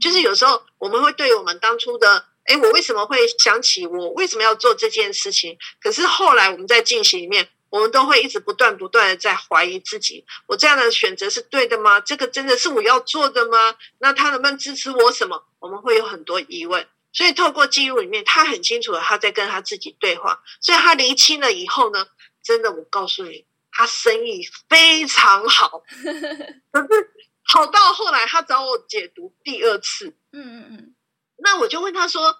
[0.00, 5.58] 就是有时候我们会对我们当初的哎，我为什么会想起我为什么要做这件事情？
[5.80, 11.98] 可是后来我们在进行里面，我们都会一直不断不断的在怀疑自己：我这样的选择是对的吗？
[11.98, 13.74] 这个真的是我要做的吗？
[13.98, 15.42] 那他能不能支持我什么？
[15.58, 16.86] 我们会有很多疑问。
[17.12, 20.42] 所以透过记录里面，他很清楚的他在跟他自己对话。
[20.60, 22.06] 所以他厘清了以后呢，
[22.42, 25.82] 真的，我告诉你，他生意非常好。
[26.72, 27.10] 可是
[27.44, 30.16] 好到后来，他找我解读第二次。
[30.32, 30.94] 嗯嗯嗯。
[31.36, 32.38] 那我就问他说：“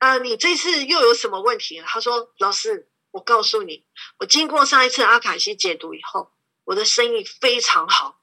[0.00, 3.84] 呃，你这次又有什么问题？”他说：“老师，我告诉你，
[4.18, 6.32] 我经过上一次阿卡西解读以后，
[6.64, 8.18] 我的生意非常好。”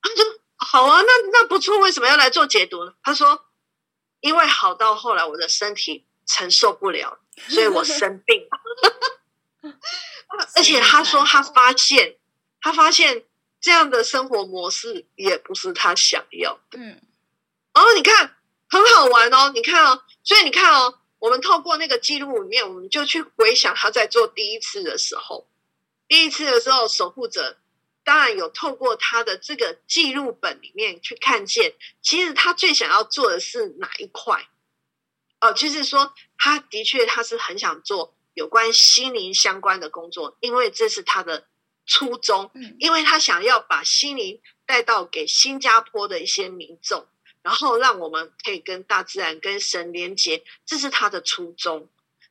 [0.00, 0.24] 他说
[0.56, 3.43] ：“好啊，那那不错，为什么要来做解读呢？”他说。
[4.24, 7.18] 因为好到后来，我的身体承受不了，
[7.50, 9.70] 所以我生病了。
[10.56, 12.16] 而且他说，他发现，
[12.58, 13.26] 他发现
[13.60, 16.78] 这样的生活模式也不是他想要的。
[16.78, 17.02] 嗯，
[17.74, 18.34] 哦，你看，
[18.70, 19.52] 很好玩哦。
[19.54, 25.46] 你看哦，所以你看哦，我们透过那个记录里面，我们就去回想他在做第一次的时候，
[26.08, 27.58] 第一次的时候，守护者。
[28.04, 34.46] 当然有透过他的这个记录本里面去看见，其实他最想要做的是哪一块？
[35.40, 41.46] 哦，就是说，他的确他是很想做有关心灵相关的工作，因为这是他的
[41.86, 47.08] 初衷，因为他想要把心灵带到给新加坡的一些民众，
[47.42, 51.88] 然后让我们可以跟大自然、跟神连接，这是他的初衷。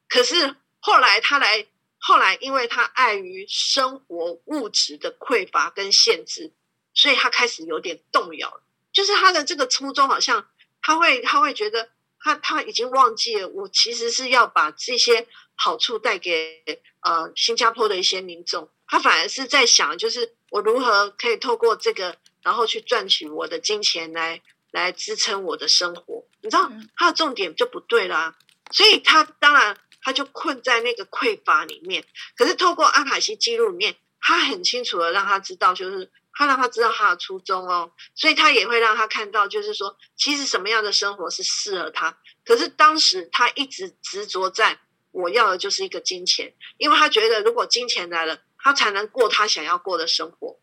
[0.08, 1.68] 可是后来他来。
[2.06, 6.52] 后来，因为他碍于生活物质的匮乏跟限制，
[6.94, 8.60] 所以他开始有点动摇。
[8.92, 10.46] 就是他的这个初衷，好像
[10.82, 16.62] 他会他会觉得他他已经忘记了，我其实是要把这些好处带给
[17.00, 18.70] 呃新加坡的一些民众。
[18.86, 26.26] 他反而是在想，就是我如何可以透过这个，然后去赚取我的金钱来来支撑我的生活。
[26.42, 28.36] 你知道他的重点就不对啦，
[28.72, 29.78] 所以他当然。
[30.04, 42.18] 他就困在那个匮乏里面，可是透过阿卡西记录里面，他很清楚的让他知道，就是他让他知道他的初衷哦，所以他也会让他看到，就是说，其实什么样的生活是适合他。
[42.46, 44.78] 可是当时他一直执着在
[45.12, 50.60] 我要的就是一个金钱，因为他觉得如果金钱来了，他才能过他想要过的生活。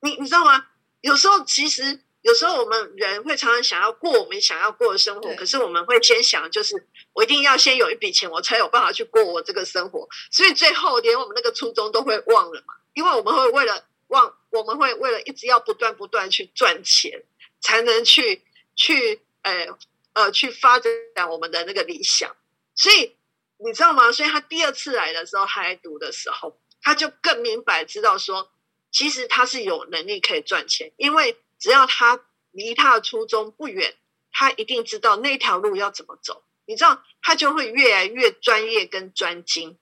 [0.00, 0.66] 你你知道吗？
[1.00, 2.00] 有时候其实。
[2.24, 10.08] 有时候我们人会常常想要过我们想要过的生活，可是我们会先想，就是我一定要先有一笔钱，我才有办法去过我这个生活。
[10.30, 17.22] 所以最后连我们那个初衷都会忘了嘛，因为我们会为了忘，我们会为了一直要不断不断去赚钱，
[17.60, 18.42] 才能去
[18.74, 19.66] 去呃
[20.14, 20.90] 呃去发展
[21.28, 22.34] 我们的那个理想。
[22.74, 23.14] 所以
[23.58, 24.10] 你知道吗？
[24.10, 28.50] 所以他第二次来的时候，他来读的时候，他就更明白知道说，
[28.90, 31.36] 其实他是有能力可以赚钱，因为。
[31.64, 33.96] 只要他离他的初衷不远，
[34.30, 36.44] 他一定知道那条路要怎么走。
[36.66, 39.78] 你知道，他就会越来越专业跟专精。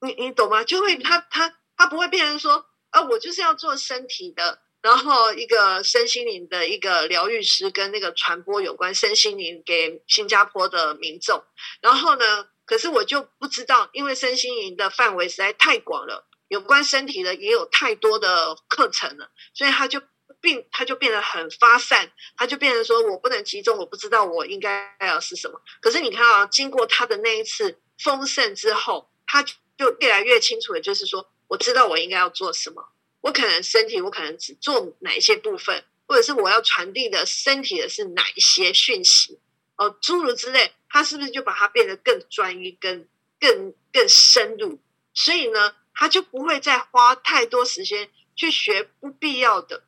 [0.00, 0.64] 你你懂吗？
[0.64, 11.44] 就会他他他不会变成说，啊，我就是要做身体的，然后一个身心灵的一个疗愈师，跟那个传播有关身心灵给新加坡的民众。
[11.82, 20.00] 然后呢，可是我就不知道，因为身心灵的范围实在太广了，有关身体的也有太多的课程了，所以他就。
[20.46, 25.60] 病，他就变得很发散，他就变成说我不能集中，我不知道我应该要是什么。
[25.80, 32.92] 可是你看啊，经过他的那一次丰盛之后，他就越来越清楚的，就是说我知道我应该要做什么。
[33.22, 39.40] 我可能身体，我可能只做哪一些部分，或者是我要传递的身体的是哪一些讯息
[39.76, 40.72] 哦，诸如之类。
[40.88, 43.08] 他是不是就把它变得更专一、更
[43.40, 44.80] 更更深入？
[45.12, 49.82] 所以呢，他就不会再花太多时间去学不必要的。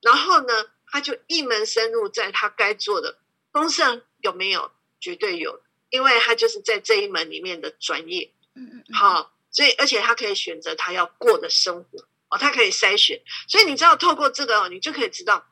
[0.00, 3.18] 然后呢，他就一门深入，在他该做的
[3.52, 4.70] 丰盛有没有？
[5.00, 8.32] 绝对有，因为他就是在这一门里面的专业。
[8.54, 8.94] 嗯嗯。
[8.94, 13.20] 好，所以而且他可以选择他要过的生活哦，他可以筛选。
[13.48, 15.46] 所以你知道，透过这个哦，你就可以知道，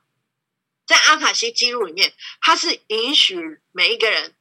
[0.86, 4.34] 在阿卡西记录里面，他是允许每一个人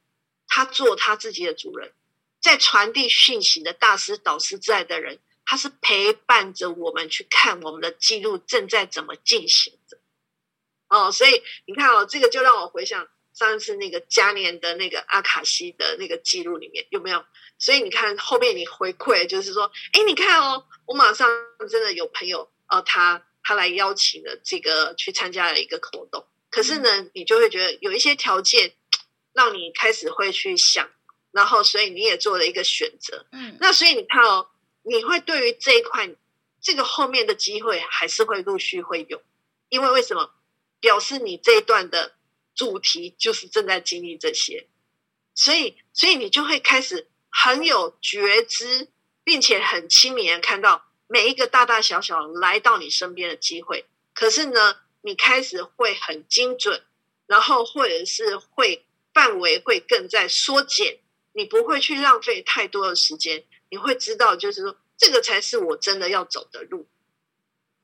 [0.48, 1.92] 他做他自己的主人，
[2.40, 5.18] 在传递讯息的大师、导师之类的人。
[5.48, 9.95] 他是陪伴着我们去看我们的记录正在怎么进行的
[10.88, 17.24] 哦，所以你看哦，这个就让我回想上次那个嘉年的那个阿卡西的那个记录里面有没有？
[17.58, 21.28] 所以你看后面你回馈就是说，哎，你看哦，我马上
[21.68, 28.72] 真的有朋友哦，他他来邀请了这个去参加了一个活动，可是呢，你就会觉得有一些条件
[29.32, 30.88] 让你开始会去想，
[31.32, 34.48] 然后所以你也做了一个选择，嗯，那所以你看哦。
[34.88, 36.08] 你会对于这一块，
[36.60, 39.20] 这个后面的机会还是会陆续会有，
[39.68, 40.30] 因为为什么？
[40.80, 42.14] 表示你这一段的
[42.54, 44.66] 主题就是正在经历这些，
[45.34, 48.88] 所以所以你就会开始很有觉知，
[49.24, 53.86] 并且很亲民的看到每一个大大小小来到你身边的机会。
[54.14, 56.82] 可是呢，你开始会很精准，
[57.26, 60.98] 然后或者是会范围会更在缩减，
[61.32, 66.86] 你不会去浪费太多的时间，你会知道就是说这个才是我真的要走的路。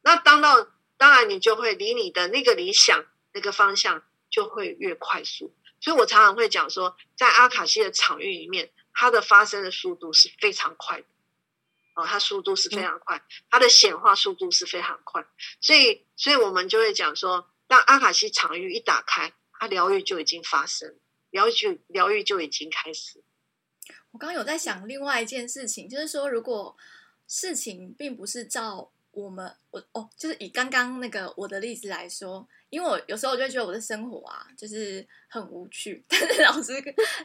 [0.01, 0.66] 那当到
[1.03, 5.53] 当然你就会离你的那个理想那个方向就会越快速。
[5.80, 11.07] 所以我常常会讲说，在阿卡西的场域里面，它的发生的速度是非常快的，
[11.96, 15.26] 哦，它速度是非常快，它的显化速度是非常快。
[15.61, 20.94] 所以，所以我们就会讲说，当阿卡西场域一打开，它疗愈就已经发生，
[21.30, 23.20] 疗愈就疗愈就已经开始。
[24.12, 26.76] 我刚刚有在想另外一件事情，就是说，如果
[27.26, 32.48] 事情并不是照我们我哦，就是以刚刚那个我的例子来说。
[32.72, 36.02] 因为我有时候我就会觉得我的生活啊，就是很无趣。
[36.08, 36.72] 但是老师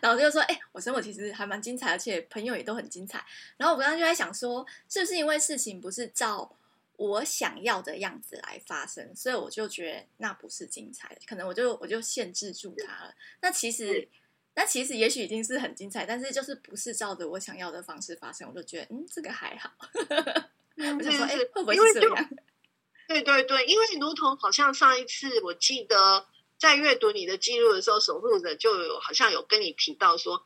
[0.01, 3.25] 老师就说：“哎、欸，我生活其实还蛮精彩，而且朋友也都很精彩。”
[3.55, 6.53] 然后我刚刚就在想说，是不是因为事情不是照
[6.97, 13.15] 我想要的样子来发生，所以我就觉得那不是精彩的，可能我就我就限制住它了。
[13.39, 14.09] 那其实
[14.53, 19.71] 那其实也许已经是很精彩，但是就是不是照着我想要的方式发生，我就觉得嗯，这个还好。
[20.77, 22.29] 我就说：“哎、欸，会不会是这样？”
[23.07, 26.27] 对对对，因为如同好像上一次我记得
[26.59, 30.45] 在阅读你的记录的时候，守护者就有好像有跟你提到说，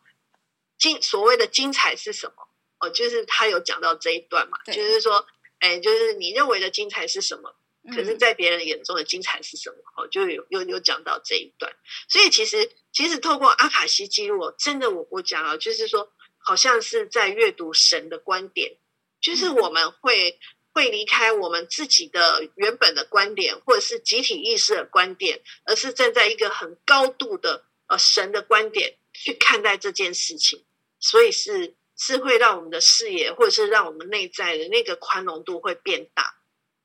[0.78, 2.48] 精所谓的精彩是什么？
[2.80, 5.26] 哦，就是他有讲到这一段嘛，就是说，
[5.60, 7.56] 哎，就是你认为的精彩是什么？
[7.96, 9.78] 可是，在别人眼中的精彩是什么？
[9.98, 11.76] 哦，就有有有讲到这一段。
[12.08, 18.78] 所以其实其实透过阿卡西记录，真的我我讲啊，就是说，好像是在阅读神的观点，
[19.22, 20.40] 就是我们会。
[20.74, 30.64] 会离开我们自己的原本的观点，或者是集体意识的观点，而是站在一个很高度的呃神的观点去看待这件事情，
[30.98, 36.36] 所以是是会让我们的视野，或者是让我们内在的那个宽容度会变大。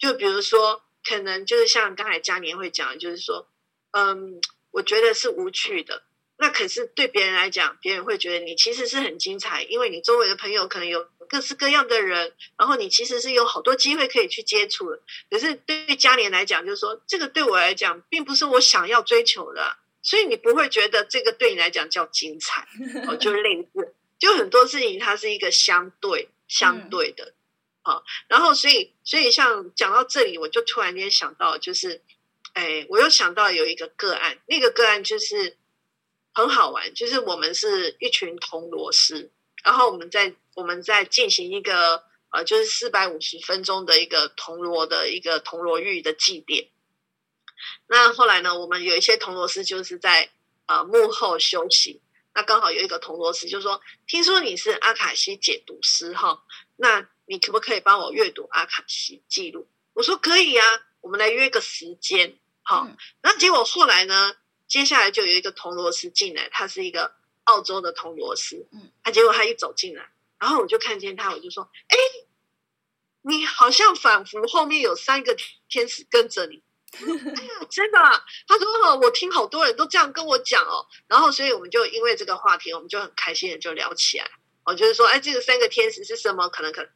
[0.01, 3.49] 就比如说，可能就是像刚才嘉年会讲的，就是说，
[3.93, 4.41] 嗯，
[4.72, 6.03] 我觉得是无趣的。
[6.39, 15.01] 那可是对别人来讲，别人会觉得你其实是很精彩，因为你周围的朋友可能有各式各样的人，然后你其实是有好多机会可以去接触的。
[15.31, 22.66] 可是对于嘉年来讲，就是说这个对我来讲，并不是我想要追求的，所以你不会觉得这个对你来讲叫精彩
[23.07, 27.35] 哦，就类似，就很多事情它是一个相对相对的
[27.83, 28.03] 啊。
[28.29, 32.03] 然后所以所以像讲到这里，我就突然间想到，就是
[32.55, 35.57] 哎，我又想到有一个个案，那个个案就是。
[36.39, 39.31] 很好玩，就是我们是一群铜锣师，
[39.64, 46.68] 然后我们在我们在进行一个呃，就是四百五十分钟的一个铜锣的一个铜锣浴的祭典。
[47.86, 50.30] 那后来呢，我们有一些铜锣师就是在
[50.64, 52.00] 呃幕后休息。
[52.34, 56.42] 那刚好有一个铜锣师就说：“听说你是阿卡西解读师哈，
[56.76, 60.64] 那你可不可以帮我阅读阿卡西记录？”我说：“可以啊，
[61.02, 62.88] 我们来约个时间。”好，
[63.22, 64.34] 那结果后来呢？
[64.66, 68.66] 接下来就有一个铜锣师进来，他是一个澳洲的铜锣师。
[68.72, 71.97] 嗯，他结果他一走进来，然后我就看见他，我就说：“哎，
[73.22, 75.37] 你好像仿佛后面有三个
[75.68, 76.62] 天使跟着你。”
[76.97, 78.24] 哎呀，真的啊？
[78.47, 84.30] 他说：“哦，我听好多人都这样跟我讲哦。”然后，所以我们就因为这个话题，我们就很开心的就聊起来。
[84.64, 86.49] 我就是说：“哎，这个三个天使是什么？
[86.49, 86.91] 可能可能。”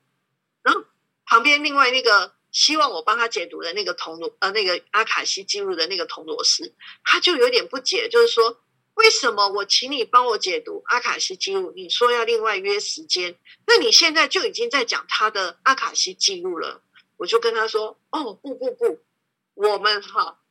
[0.62, 0.84] 然后
[1.26, 2.34] 旁边另外那个。
[2.53, 6.74] 希望我帮他解读的那个铜锣，呃，那个阿卡西记录的那个铜锣师，
[7.05, 8.61] 他就有点不解，就是说，
[9.01, 13.34] 为什么我请你帮我解读阿卡西记录，你说要另外约时间，
[13.66, 16.82] 那你现在就已经在讲他的阿卡西记录了。
[17.16, 19.01] 我就跟他说，哦，不不不，
[19.55, 20.42] 我们哈，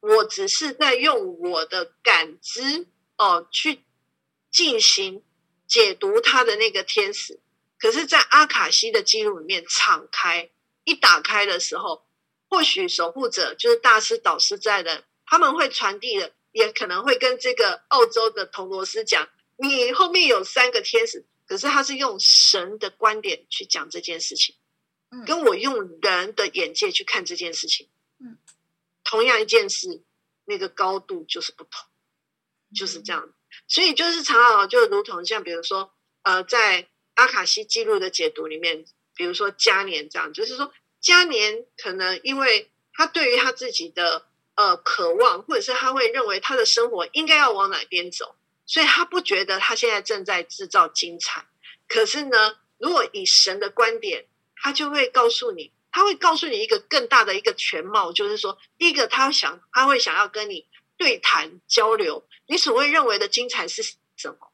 [0.00, 2.86] 我只是在用我的感知
[3.16, 3.84] 哦去
[4.50, 5.24] 进行
[5.66, 7.40] 解读他的那个天使，
[7.78, 10.50] 可是，在阿卡西的记录里面敞开。
[10.84, 12.04] 一打开的时候，
[12.50, 24.54] 或许守护者就是大师导师在的，他们会传递的，也可能会跟这个澳洲的铜锣师讲，你后面有三个天使，可是他是用神的观点去讲这件事情，
[25.26, 28.38] 跟我用人的眼界去看这件事情，嗯，
[29.04, 30.02] 同样一件事，
[30.46, 31.84] 那个高度就是不同，
[32.74, 33.34] 就是这样，
[33.68, 35.92] 所以就是常常就如同像比如说，
[36.22, 38.86] 呃，在阿卡西记录的解读里面。
[39.16, 48.36] 比如说嘉年这样，就是说嘉年可能因为他对于他自己的呃渴望，或者是他会认为他的生活应该要往哪边走，
[48.66, 51.46] 所以他不觉得他现在正在制造精彩。
[51.88, 54.26] 可是呢，如果以神的观点，
[54.56, 64.52] 他就会告诉你，他会告诉你一个更大的一个全貌，就是说，第一个他想他会想要跟你对谈交流，你所谓认为的精彩是什么？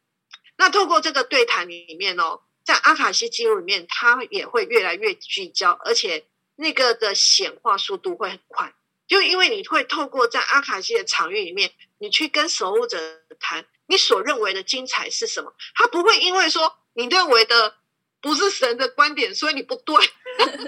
[0.57, 6.27] 那透过这个对谈里面哦，在阿卡西记录里面，他也会越来越聚焦，而且
[6.57, 8.75] 那个的显化速度会很快。
[9.11, 12.97] 就因为你会透过在阿卡西的场域里面，你去跟守护者
[13.41, 17.75] 谈你所认为的精彩是什么，他不会因为说你认为的
[18.21, 19.97] 不是神的观点，所以你不对。
[20.39, 20.61] 他们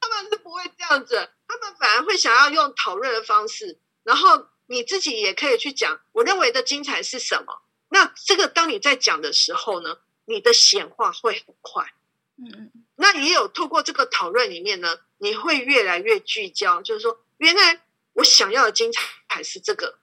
[0.00, 7.60] 他们是不会这样子，他们反而会想要用讨论的方式，然后你自己也可以去讲我认为的精彩是什么。
[7.90, 11.92] 那这个当你在讲的时候呢，你的显化会很快。
[12.38, 12.85] 嗯嗯。
[12.96, 17.82] 那也有透过这个讨论里面呢，你会越来越聚焦，就是说，原来
[18.14, 18.90] 我想要的精
[19.28, 19.98] 彩是这个，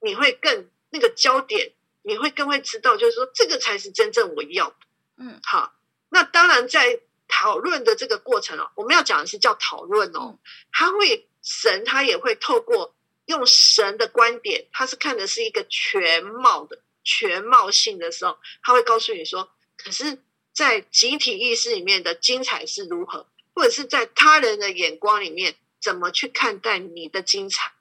[0.00, 1.72] 你会更那个焦点，
[2.02, 4.76] 你会更会知道，就是说，这个才是真正我要的。
[5.18, 5.74] 嗯，好。
[6.08, 10.38] 那当然，在讨论的这个过程哦，我们要讲的是叫讨论哦，
[10.72, 12.94] 他会神他也会透过
[13.26, 16.80] 用神的观点，他是看的是一个全貌的。
[17.08, 20.18] 全貌性的时候，他会告诉你说：“可是，
[20.56, 27.74] 在集体意识里面的精彩是如何，或者是在他人的眼光里面怎么去看待你的精彩？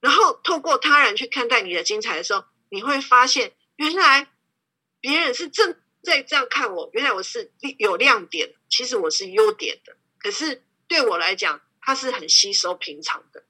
[0.00, 4.28] 然后透过他人去看待你的精彩的时候，你会发现，原来
[5.00, 5.74] 别人是正
[6.04, 9.96] 在这样看我，原来我是有亮点，其实我是优点的。
[10.20, 13.42] 可是对我来讲，它是很吸收平常的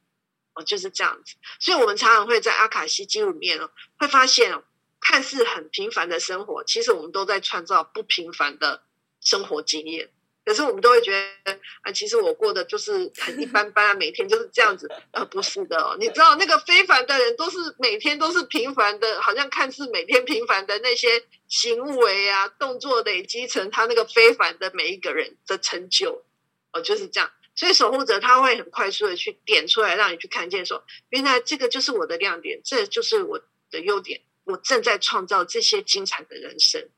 [0.54, 1.34] 哦，就是这样子。
[1.58, 4.64] 所以，我们常常会在阿卡西记录里面哦，会发现哦。”
[5.00, 8.82] 看似很平凡的生活，其实我们都在创造不平凡的
[9.20, 10.10] 生活经验。
[10.42, 11.12] 可是我们都会觉
[11.44, 14.90] 得啊，其实我过的就是很一般般啊，每天就是这样子。
[15.12, 26.24] 呃，不是的哦，你知道那个非凡的人都是每天都是平凡的，好像看似每天平凡的那些行为啊、动作累积成他那个非凡的每一个人的成就
[26.72, 27.30] 哦，就是这样。
[27.54, 33.38] 所以守护者他会很快速的去点出来，让你去看见说，原来这个就是我的亮点，这就是我
[33.70, 34.22] 的优点。
[34.50, 36.88] 我正在创造这些精彩的人生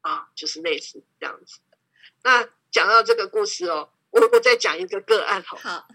[0.00, 1.60] 啊，就是类似这样子。
[2.22, 5.88] 那讲到这个故事哦，我我再讲一个个案好，好，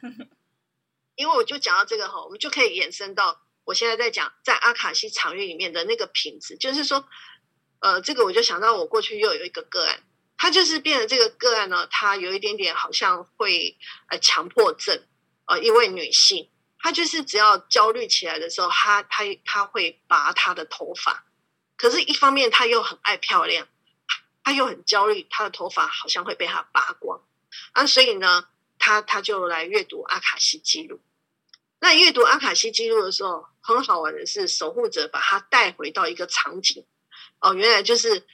[1.16, 7.08] 因为我就讲到这个哈，我们就可以延伸到我现在在讲在阿卡西场域里面的那个品质，就是说，
[7.80, 10.04] 呃，这个我就想到我过去又有一个个案，
[10.38, 13.78] 他就是变得这个个案呢，他有一点点好像会
[14.10, 15.04] 呃强迫症，
[15.46, 16.50] 呃，一位女性。
[16.86, 21.26] 他就是只要焦虑起来的时候，他他他会拔他的头发，
[21.78, 23.68] 可是，一方面他又很爱漂亮，
[24.44, 27.24] 他又很焦虑，他的头发好像会被他拔光
[27.72, 31.02] 啊，所以呢，他他就来阅读阿卡西记录。
[31.80, 36.86] 那阅读阿卡西记录的时候，很好玩的是，守护者把他带回到一个场景
[37.40, 38.28] 哦，原来就是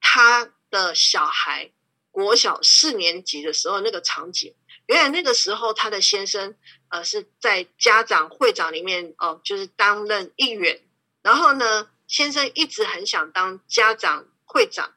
[0.00, 1.70] 他的小孩
[2.10, 4.52] 国小四年级的时候那个场景。
[4.90, 6.56] 原来那个时候，他的先生
[6.88, 10.80] 呃是在家长会长里面哦、呃，就是担任议员。
[11.22, 14.92] 然后呢，先生一直很想当家长会长，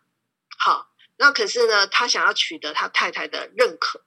[0.57, 3.99] 好，那可是呢，他想要取得他太太的认可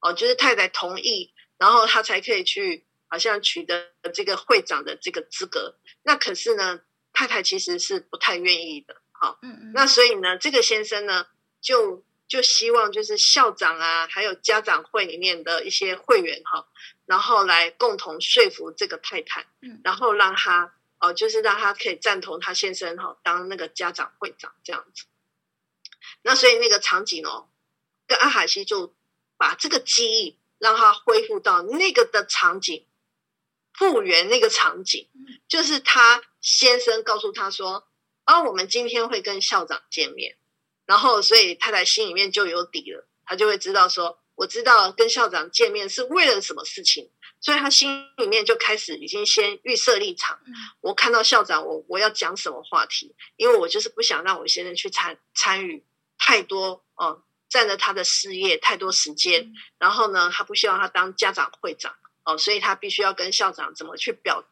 [0.00, 5.76] 哦、呃，就是太太同意，然后他才可以去好像取得这个会长的这个资格。
[6.04, 6.80] 那可是呢，
[7.12, 11.26] 太太其实是不太愿意的，好，嗯嗯，那所以呢，这个先生呢
[11.60, 12.02] 就。
[12.34, 16.66] 就希望就是校长啊，还有家长会里面的一些会员哈，
[17.06, 25.04] 然后来共同说服这个太太，嗯，然后让他哦，就是让他可以赞同他先生哈当那个家长会长这样子。
[26.22, 27.48] 那所以那个场景哦，
[28.08, 28.92] 跟阿海西就
[29.36, 32.84] 把这个记忆让他恢复到那个的场景，
[33.74, 35.08] 复原那个场景，
[35.46, 37.86] 就是他先生告诉他说，
[38.24, 40.36] 啊，我们今天会跟校长见面。
[40.86, 47.10] 然后，所以太太心里面就有底了，他就会知道说，我知道跟校长见面是为了什么事情，
[47.40, 50.38] 所以他心里面就开始已经先预设立场。
[50.80, 53.14] 我看到校长，我我要讲什么话题？
[53.36, 55.84] 因为我就是不想让我先生去参参与
[56.18, 59.52] 太多哦，占了他的事业太多时间。
[59.78, 64.44] 然后呢，他不希望他当家长会长哦，所以他必须要跟校长怎么去表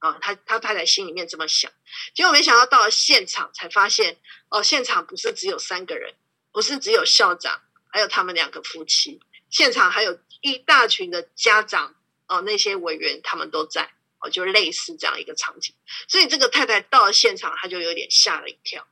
[0.00, 0.18] 达啊？
[0.20, 1.70] 他他太太心里面这么想，
[2.14, 4.18] 结果没想到到了现场才发现。
[4.52, 6.12] 哦，现场不是只有三个人，
[6.50, 11.94] 不是只有校长，还有他们两个夫妻，现场还有一大群的家长
[12.26, 15.72] 哦，那些委员他们都在哦，就类似这样一个场景。
[16.08, 18.84] 所以这个太太到了现场，她就有点吓了一跳，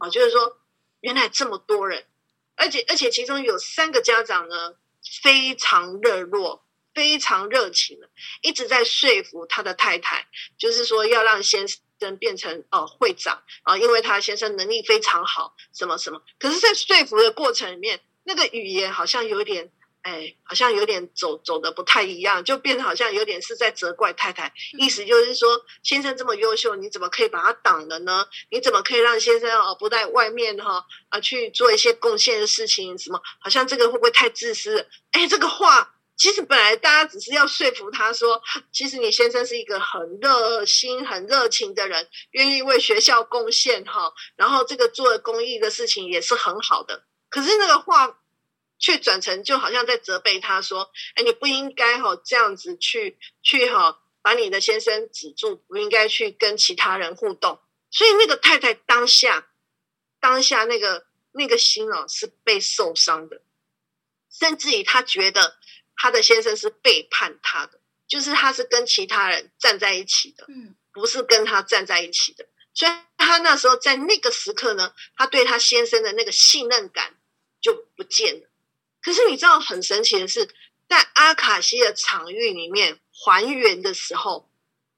[0.00, 0.58] 哦，就是说
[1.00, 2.04] 原来这么多人，
[2.54, 4.74] 而且而且其中有三个家长呢，
[5.22, 6.65] 非常热络，
[6.96, 10.26] 非常热情的，一直在说服他的太太，
[10.58, 11.78] 就是说要让先生。
[12.20, 16.20] 变成哦会长啊，因为他先生能力非常好，什么什么。
[16.38, 19.72] 可是，在说服的过程里面，那个语言好像有点
[20.02, 28.26] 哎，好像有点走走的不太一样，就变得好像有点是在责怪太太，意思就是说，先生这么优秀，你怎么可以把他挡了呢？
[28.50, 32.96] 你怎么可以让先生哦不在外面哈啊去做一些贡献的事情？
[32.98, 33.18] 什么？
[33.40, 34.86] 好像这个会不会太自私？
[35.12, 38.42] 哎，这个话其实本来大家只是要说服他说，
[38.72, 47.04] 其实你先生是一个很热心、很热情的人，愿意为学校贡献哈，然后这个做公益的事情也是很好的。
[47.28, 48.18] 可是那个话。
[48.78, 57.58] 却转成就好像在责备他说：“哎，你不应该哈这样子去去哈把你的先生止住，不应该去跟其他人互动。”
[57.90, 59.48] 所以那个太太当下
[60.20, 63.40] 当下那个那个心哦是被受伤的，
[64.30, 65.56] 甚至于他觉得
[65.96, 72.46] 她的先生是背叛她的，就是他是跟其他人站在一起的，嗯，不是跟他站在一起的。
[72.72, 77.16] 所以她那时候在那个时刻呢，她对她先生的那个信任感
[77.60, 78.48] 就不见了。
[79.00, 80.48] 可是你知道很神奇的是，
[80.88, 84.50] 在阿卡西的场域里面还原的时候，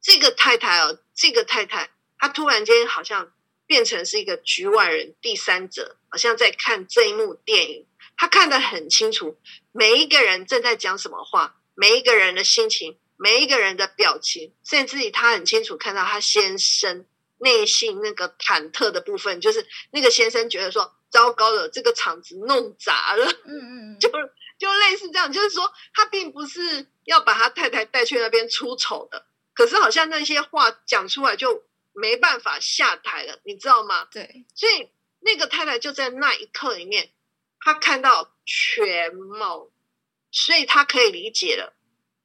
[0.03, 3.32] 这个太太哦，这个太太她突然间好像
[3.66, 7.86] 变成是一个局外人、第三者，好像在看这一幕电影。
[8.16, 9.38] 她看得很清楚，
[9.78, 17.06] 每一个人正在讲什么话，每一个人的心情，每一个人的表情，甚至于她很清楚看到他先生
[17.38, 20.92] 内心那个忐忑的部分，就是那个先生觉得说。
[21.10, 23.24] 糟糕了，这个场子弄砸了。
[23.46, 24.10] 嗯嗯嗯， 就
[24.58, 29.24] 就类似这样，就是说他并不是要把他太太带去那边出丑的，
[29.54, 31.64] 可是好像那些话讲出来就
[31.94, 34.06] 没办法下台了，你知道吗？
[34.12, 37.08] 对，所以那个太太就在那一刻里面，
[37.61, 39.70] 她看到全貌，
[40.30, 41.74] 所以他可以理解了。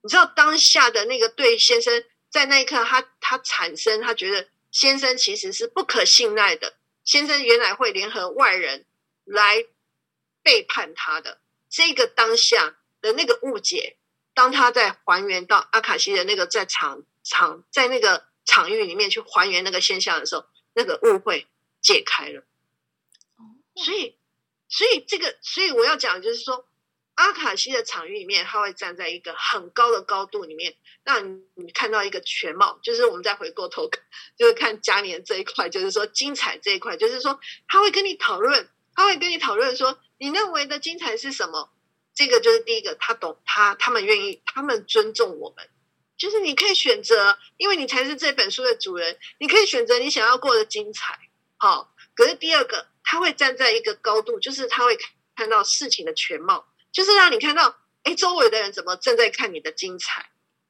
[0.02, 6.76] 你知道当下的那个对先生，在那一刻他，他他产生他觉得先生其实是不可信赖的。
[7.04, 8.86] 先生原来会联合外人
[9.26, 9.66] 来
[10.42, 13.98] 背叛他的这个当下的那个误解，
[14.34, 21.48] 当他在还原到阿卡西的那个在场场在那个场域里面去还原那个现象的时候，那个误会
[21.82, 22.44] 解开了。
[23.76, 24.16] 所以，
[24.74, 26.66] 所以这个，所以我要讲的就是说。
[27.16, 32.80] 阿卡西的场域里面，他会站在一个很高的高度里面，让你看到一个全貌。
[32.82, 34.02] 就是我们再回过头看，
[34.36, 41.70] 就是看嘉年这一块，就是说精彩这一块，就是说他会跟你讨论，他会跟你讨论说，你认为的精彩是什么？
[42.16, 45.70] 这个就是第一个，他懂他，他们愿意，他们尊重我们。
[46.18, 51.20] 就是你可以选择，因为你才是这本书的主人，你可以选择你想要过的精彩。
[51.58, 54.98] 好，可是第二个，他会站在一个高度，就是他会
[55.36, 56.68] 看到事情的全貌。
[56.92, 60.30] 就是让你看到，哎，周围的人怎么正在看你的精彩？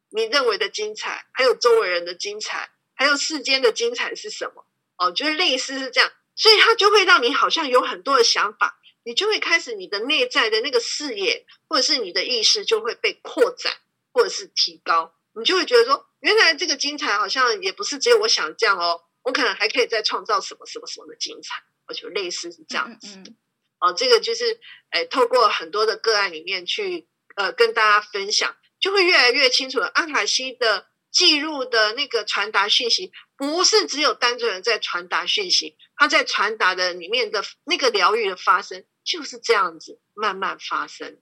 [0.09, 4.65] 你认为的精彩，还有周围人的精彩，还有世间的精彩是什么？
[4.97, 13.73] 哦，就是类似是这样，所以他就会让你好像有很多的想法，你就会开始你的内在的那个视野，或者是你的意识就会被扩展，
[14.11, 23.17] 或者是提高，你就会觉得说，原来这个精彩好像也不是只有我想这样哦，我可能还可以再创造什么什么什么的精彩，我觉得类似是这样子。
[23.17, 23.37] 嗯嗯
[23.79, 24.61] 哦，这个就是，
[24.91, 27.05] 诶，透过很多的个案里面去，
[27.35, 29.91] 呃，跟大家分享，就会越来越清楚了。
[29.93, 41.19] 阿卡西的记录的那个传达讯息，不是只有单纯的在传达讯息，他在传达的里面的那个疗愈的发生，就是这样子慢慢发生。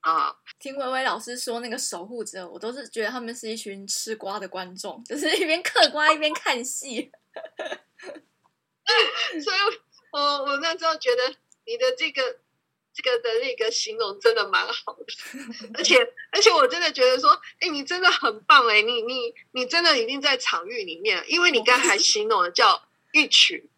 [0.00, 7.12] 啊，听薇薇老师说那个守护者，我都是觉得他们是一群吃瓜的观众，就是一边嗑瓜一边看戏。
[9.42, 9.56] 所以，
[10.12, 11.34] 我我那时候觉得。
[11.68, 12.22] 你的这个
[12.94, 15.04] 这个的那个形容真的蛮好的，
[15.74, 15.98] 而且
[16.30, 17.28] 而且我真的觉得说，
[17.58, 23.68] 哎，你真的很棒哎，你你你真的已经在场域里面，因为你刚才形容的叫一曲，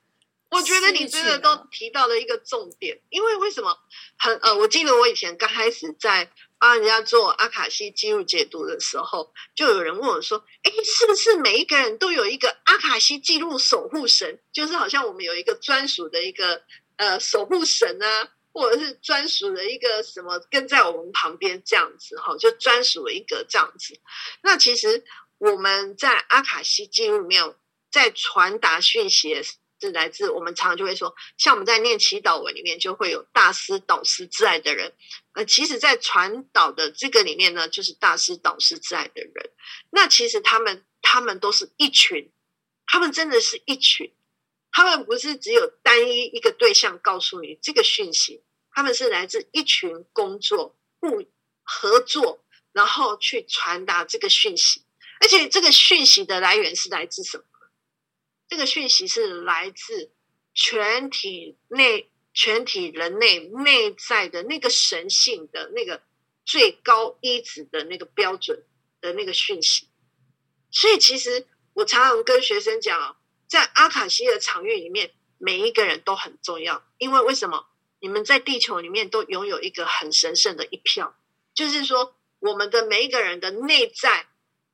[0.50, 3.78] 我觉得你真的都提到了一个重点，因为为什么
[4.18, 14.38] 很呃，我记得我以前刚开始在帮人家做阿卡西记录解读的时候，就有人问我说，哎，是不是每一个人都有一个阿卡西记录守护神？
[14.52, 16.62] 就是好像我们有一个专属的一个。
[16.98, 23.96] 呃，守护神啊，或者是专属的一个什么，跟在我们旁边这样子哈，就专属的一个这样子。
[24.42, 25.04] 那其实
[25.38, 27.54] 我们在阿卡西记录里面，
[27.88, 29.40] 在传达讯息
[29.80, 34.92] 是来自我们常常就会说，像我们在念祈祷文里面就会有大师、导师之爱的人。
[35.32, 39.50] 呃，其实，在传导的这个里面呢，就是大师、导师之爱的人。
[39.90, 42.32] 那其实他们，他们都是一群，
[42.86, 44.12] 他们真的是一群。
[44.70, 51.24] 他们不是只有单一一个对象告诉你这个讯息，他们是来自一群工作、不
[51.62, 54.82] 合作，然后去传达这个讯息。
[55.20, 57.44] 而且这个讯息的来源是来自什么？
[58.48, 60.10] 这个讯息是来自
[60.54, 66.02] 全体内、全体人类内在的那个神性的那个
[66.44, 68.64] 最高一值的那个标准
[69.00, 69.88] 的那个讯息。
[70.70, 77.66] 所以其实我常常跟学生讲，在阿卡西的场域里面，每一个人都很重要，因为为什么？
[78.00, 81.16] 你们在地球里面都拥有一个很神圣的一票，
[81.52, 84.27] 就是说，我们的每一个人的内在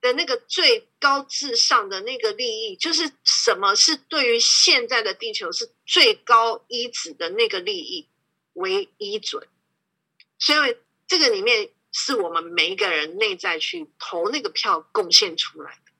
[0.04, 8.06] 的那个最高至上的那个利益，就是什么是对于现在的地球是最高一指的那个利益
[8.52, 9.48] 为依准。
[10.38, 10.76] 所以
[11.06, 15.92] 这个里面是我们每一个人内在去投那个票贡献出来的，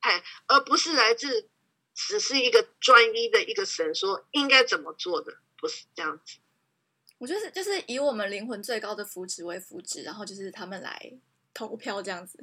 [0.00, 1.50] 哎，而不是来自
[1.94, 5.36] 只是一个专一的一个神说应该怎么做的。
[5.58, 6.38] 不是这样子，
[7.18, 11.12] 我就是就是以我们灵魂最高的福祉为福祉，然后就是他们来
[11.52, 12.42] 投票这样子。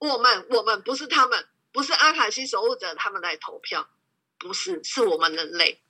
[0.00, 3.88] 我们我们不是他们，不是阿卡西守护者，他们来投票，
[4.36, 5.80] 不是，是我们人类，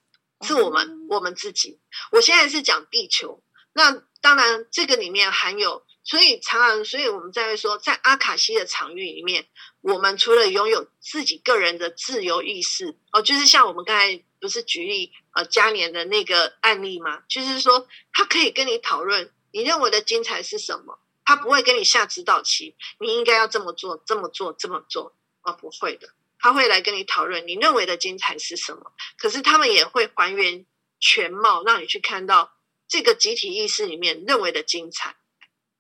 [0.43, 1.81] 是我们、嗯、我们自己。
[2.13, 3.43] 我现在是讲地球，
[3.73, 9.47] 那当然这个里面含有，所以常常，所以我们在说，在阿卡西的场域里面，
[9.81, 14.23] 我们除了拥有自己个人的自由意识，哦，就是像我们刚才。
[14.41, 17.25] 不是举例呃嘉年的那个案例吗？
[17.29, 20.99] 就是说，他可以跟你讨论你认为的精彩是什么，
[21.31, 26.09] 他不会跟你下指导棋，你应该要这么做，这么做，这么做啊，不会的，
[26.41, 28.91] 他会来跟你讨论你认为的精彩是什么。
[29.17, 30.67] 可是他们也会还原
[30.99, 32.53] 全貌，让你去看到
[32.89, 35.15] 这个集体意识里面认为的精彩，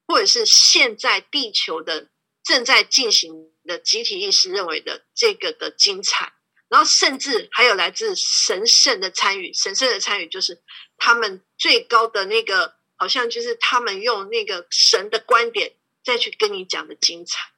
[0.06, 2.10] 或者是现在地球的
[2.44, 6.32] 正在进行的集体意识认为的这个的精彩。
[6.68, 10.62] 然后甚至还有来自神圣的参与，神圣的参与就是
[10.96, 15.74] 他们最高的那个，好像就是他们用那个神的观点
[16.04, 17.50] 再去跟你讲的精彩。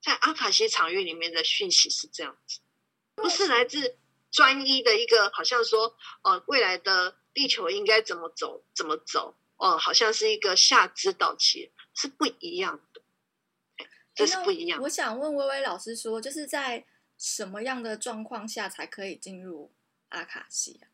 [0.00, 2.60] 在阿卡西场域里面的讯息是这样子，
[3.16, 3.98] 不是来自
[4.30, 13.02] 专一的一个，好像说，呃，未来的地球应该怎么走，怎么走，哦、呃，好像是一个下指导期，是不一样的，
[14.14, 14.80] 这是不一样。
[14.82, 16.86] 我想问薇薇老师说，就是在。
[17.22, 19.74] 什么样的状况下才可以进入
[20.08, 20.88] 阿卡西啊？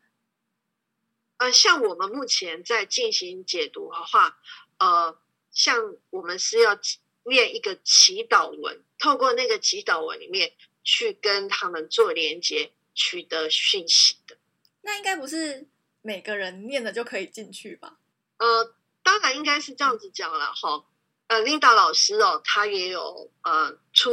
[1.37, 4.39] 呃，像我们目前在进行解读的话，
[4.77, 5.17] 呃，
[5.51, 6.79] 像我们是要
[7.23, 14.37] 念一个祈祷文，透过那个祈祷文里面去跟他们做连接，取得讯息的。
[14.81, 15.67] 那应该不是
[16.01, 17.97] 每个人念了就可以进去吧？
[18.37, 20.85] 呃，当然应该是这样子讲了哈。
[21.27, 24.11] 呃，Linda 老师哦，他也有呃出。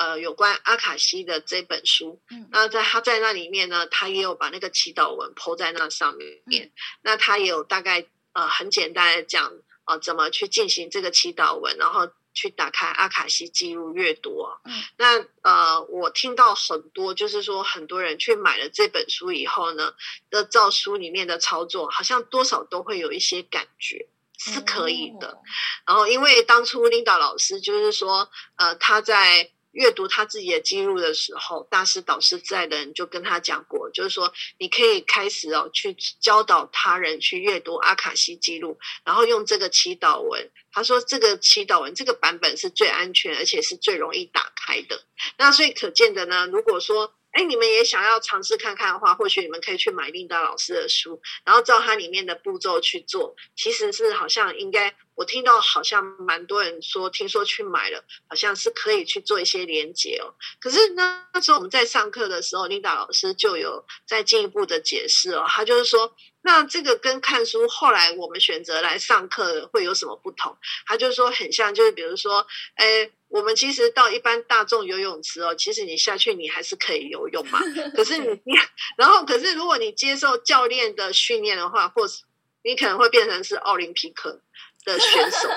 [0.00, 6.72] 呃，有关阿卡西的这本书，嗯，那在他在那里面呢，他也有把那个祈祷文 po 在那上面，嗯、
[7.02, 9.44] 那他也有大概呃很简单的讲
[9.84, 14.56] 啊、呃，怎么去进行这个祈祷文，然后去打开阿卡西记录阅读啊。
[14.64, 19.92] 嗯、那呃，我听到很多就是说，很多人去买了这本书以后呢，
[20.30, 25.28] 的照书里面的操作，好像多少都会有一些感觉是可以的。
[25.28, 25.44] 嗯、
[25.88, 29.50] 然后，因为当初领导老师就是说，呃，他在。
[29.72, 40.50] 阅读他自己的记录的时候，大师导师在的人就跟他讲过，就是说你可以开始哦，去教导他人去阅读阿卡西记录，然后用这个祈祷文。
[40.72, 45.04] 他说这个祈祷文这个版本是最安全，而且是最容易打开的。
[45.38, 47.14] 那所以可见的呢，如果说。
[47.32, 53.36] 哎，你们也想要尝试看看的话，或许你们可以去买琳达老师的书，然后照它里面的步骤去做。
[53.54, 60.34] 其实是好像应该，我听到好像蛮多人说，听说去买了，好像是可以去做一些连接哦。
[60.58, 66.14] 可是那那时候我们在上课的时候，琳达老师就有再进一步的解释哦，他就是说。
[66.42, 70.56] 那这个跟看书后来我们选择来上课会有什么不同？
[70.86, 77.60] 他就说很像，就是比如说，哎，我们其实到一般大众游泳池哦，其实你下去你还是可以游泳嘛。
[77.94, 78.26] 可是你，
[78.96, 82.22] 然后可是如果你接受教练的训练的话，或是
[82.64, 84.40] 你可能会变成是奥林匹克
[84.84, 85.48] 的选手，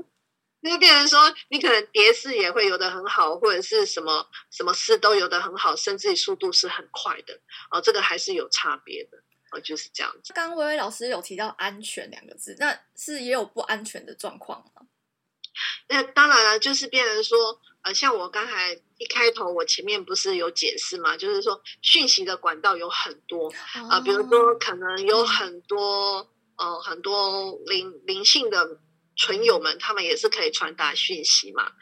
[0.62, 7.38] 那就变成说你可能蝶式也会游得很好，或者是什么什么式都游得很好，甚至速度是很快的
[7.70, 9.22] 哦，这个还是有差别的。
[9.50, 10.32] 哦，就是这样子。
[10.32, 14.82] 刚刚薇薇老师有提到“安全”两个字，那是也有不安全的状况吗？
[15.88, 21.16] 那当然了，就是变成说，呃，像我刚才一开头，我前面不是有解释吗？
[21.16, 26.20] 就是说，讯息的管道有很多啊，呃，比如说可能有很多，
[26.56, 28.78] 嗯，呃，很多灵灵性的
[29.16, 31.72] 存友们，他们也是可以传达讯息嘛。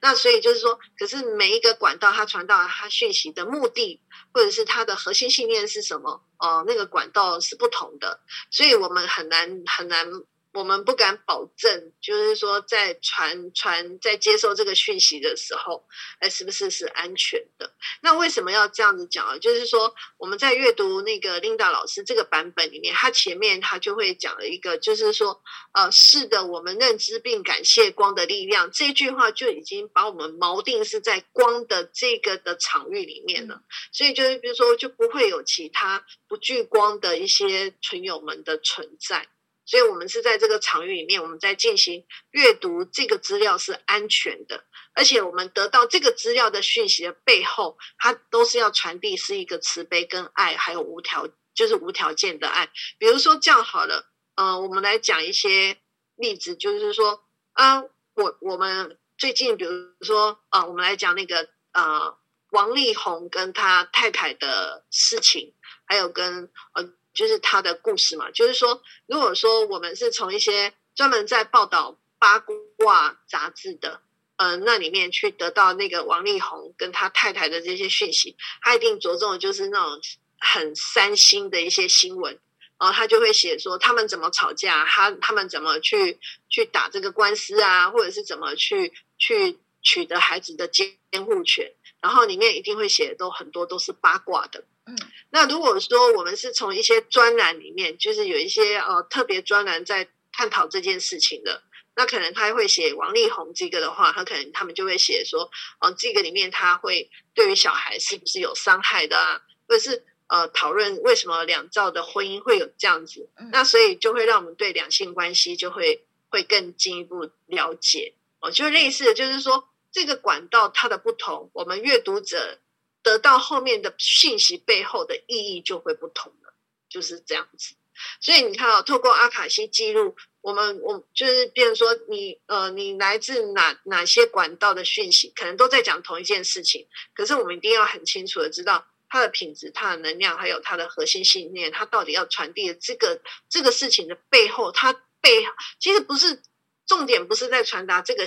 [0.00, 4.02] 那所以就是说，可是每一个管道，它传到它讯息的目的，
[4.34, 6.20] 或者是它的核心信念是什么？
[6.38, 8.20] 哦、那个管道是不同的，
[8.50, 10.06] 所以我们很难很难
[10.54, 15.84] 我们不敢保证，就是说在传传在接受这个讯息的时候，
[16.20, 17.74] 哎，是不是是安全的？
[18.02, 19.36] 那为什么要这样子讲啊？
[19.36, 25.42] 就是说我们在阅读那个 Linda 老师这个版本里面，他前面他就会讲了一个，就是说，
[25.72, 28.70] 呃，是的，我们认知并感谢光的力量。
[28.70, 33.60] 这句话就已经把我们锚定是在光的这个的场域里面了。
[33.90, 39.26] 所以就是比如说，就不会有其他不聚光的一些存友们的存在。
[39.66, 52.70] 所以，我们是在这个场域里面，我们在进行阅读这个资料是安全的，而且我们得到这个资料的讯息的背后，它都是要传递是一个慈悲跟爱，还有无条就是无条件的爱。
[52.98, 55.78] 比如说这样好了，呃，我们来讲一些
[56.16, 57.82] 例子，就是说，啊，
[58.14, 62.18] 我我们最近比如说啊、我们来讲那个呃，
[62.50, 65.54] 王力宏跟他太太的事情，
[65.86, 66.92] 还有跟呃。
[67.14, 74.00] 就是他的故事嘛，就是说，如果说我们是从一些专门在报道八卦杂志的，
[74.36, 80.00] 呃，那里面去得到那个王力宏跟他太太的这些讯息，他一定着重的就是那种
[80.40, 82.38] 很三星的一些新闻，
[82.78, 94.64] 然后他就会写说他们怎么吵架，他他们怎么去去打这个官司啊，或者是怎么去去取得孩子的监护权，然后里面一定会写都很多都是八卦的。
[94.86, 94.94] 嗯，
[95.30, 101.62] 那如果说我们是从一些专栏里面，就是有一些呃特别专栏在探讨这件事情的，
[101.96, 105.44] 那可能他会写王力宏这个的话，他可能他们就会写说，
[105.80, 122.58] 哦、呃，这个里面他会对于小孩是不是有伤害的啊，或者是呃讨论为什么两造的婚姻会有这样子，那所以就会让我们对两性关系就会会更进一步了解哦，就类似的就是说这个管道它的不同，我们阅读者。
[123.04, 126.54] 得到后面的信息背后的意义就会不同了，
[126.88, 127.76] 就是这样子。
[128.20, 136.88] 所以你看啊、透过阿卡西记录，我们我就是，比如说你呃，你来自哪哪些管道的讯息，可能都在讲同一件事情。
[137.14, 145.46] 可是我们一定要很清楚的知道它的品质、它的能量，还有它的核心信念，它到底要传递的这个这个事情的背后，它背
[145.78, 146.42] 其实不是。
[146.86, 148.24] 重点不是在传达这个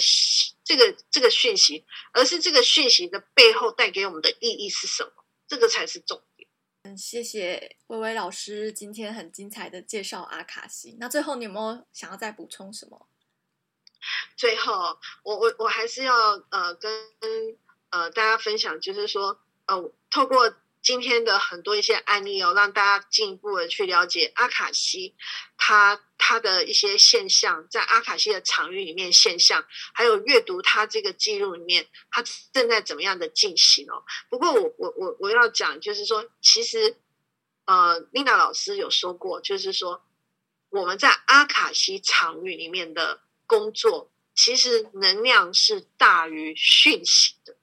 [0.64, 5.12] 这个这个讯息，而是这个讯息的背后带给我们的意义是什么？
[5.48, 6.50] 这个才是重点。
[6.84, 10.98] 嗯，谢谢薇薇老师今天很精彩的介绍阿卡西。
[11.00, 13.08] 那最后你有没有想要再补充什么？
[14.36, 16.16] 最后，我我我还是要
[16.50, 16.92] 呃跟
[17.90, 20.56] 呃大家分享，就是说呃透过。
[20.80, 25.16] 今天的很多一些案例哦，让大家进一步的去了解阿卡西，
[25.58, 26.00] 它
[26.30, 32.22] 它的一些现象，在阿卡西的场域里面现象，还有阅读它这个记录里面，它
[32.52, 34.04] 正在怎么样的进行哦。
[34.30, 36.98] 不过我我我我要讲，就是说，其实
[37.64, 40.04] 呃，Linda 老师有说过，就是说
[40.70, 47.56] 我们在阿卡西场域里面的工作，其实能量是大于讯息的。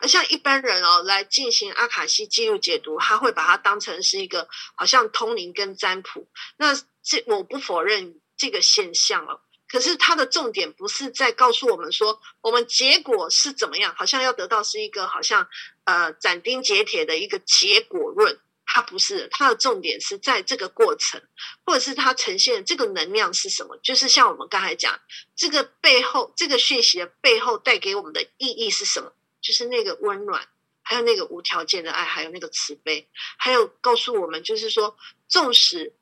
[0.00, 6.28] 而像一般人哦，来进行阿卡西记录解读，他会把它当成是一个好像通灵跟占卜。
[6.56, 15.48] 那这我不否认这个现象哦，可是它的重点不是在告诉我们说我们结果是怎么样，好像要得到是一个好像
[15.84, 18.38] 呃斩钉截铁的一个结果论。
[18.72, 21.20] 它不是，它的重点是在这个过程，
[21.66, 23.76] 或者是它呈现这个能量是什么？
[23.82, 25.00] 就是像我们刚才讲，
[25.34, 29.12] 这个背后这个讯息的背后带给我们的意义是什么？
[29.40, 30.48] 就是那个温暖，
[30.82, 34.96] 还有那个无条件的爱，还有那个慈悲，还有告诉我们，就是说，
[35.28, 35.94] 纵使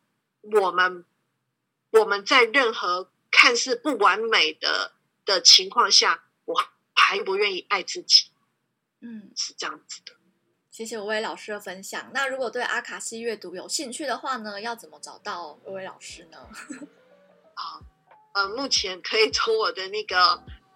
[0.43, 1.05] 我们
[1.91, 4.93] 我们在任何看似不完美的
[5.25, 8.31] 的情况下，我还不愿意爱自己。
[9.01, 10.13] 嗯，是这样子的。
[10.71, 12.11] 谢谢薇薇老师的分享。
[12.13, 16.39] 那如果对阿卡西阅读有兴趣的话呢，要怎么找到薇薇老师呢？
[17.55, 17.81] 啊，
[18.35, 20.19] 呃，目前可以从我的那个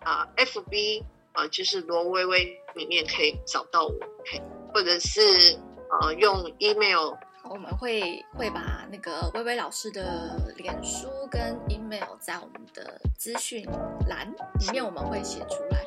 [0.00, 1.04] 啊、呃、FB。
[1.32, 3.94] 啊，就是罗薇薇里面可以找到我，
[4.72, 5.56] 或者是
[5.90, 7.14] 呃用 email，
[7.48, 13.66] 我们会会把那个薇薇老师的脸书跟 email 在我们的资讯
[14.08, 14.30] 栏
[14.60, 15.82] 里面，我们会写出来。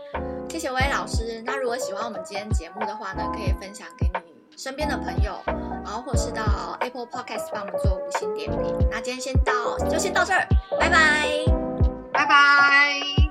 [0.50, 1.41] 谢谢薇薇老师。
[1.46, 8.88] 那如果喜欢我们今天节目的话呢，可以分享给你身边的朋友，然后或是到 Apple Podcast 帮我们做五星点评。
[8.89, 10.48] 那今天先到就先到这儿，
[10.80, 11.46] 拜拜
[12.14, 13.24] 拜拜。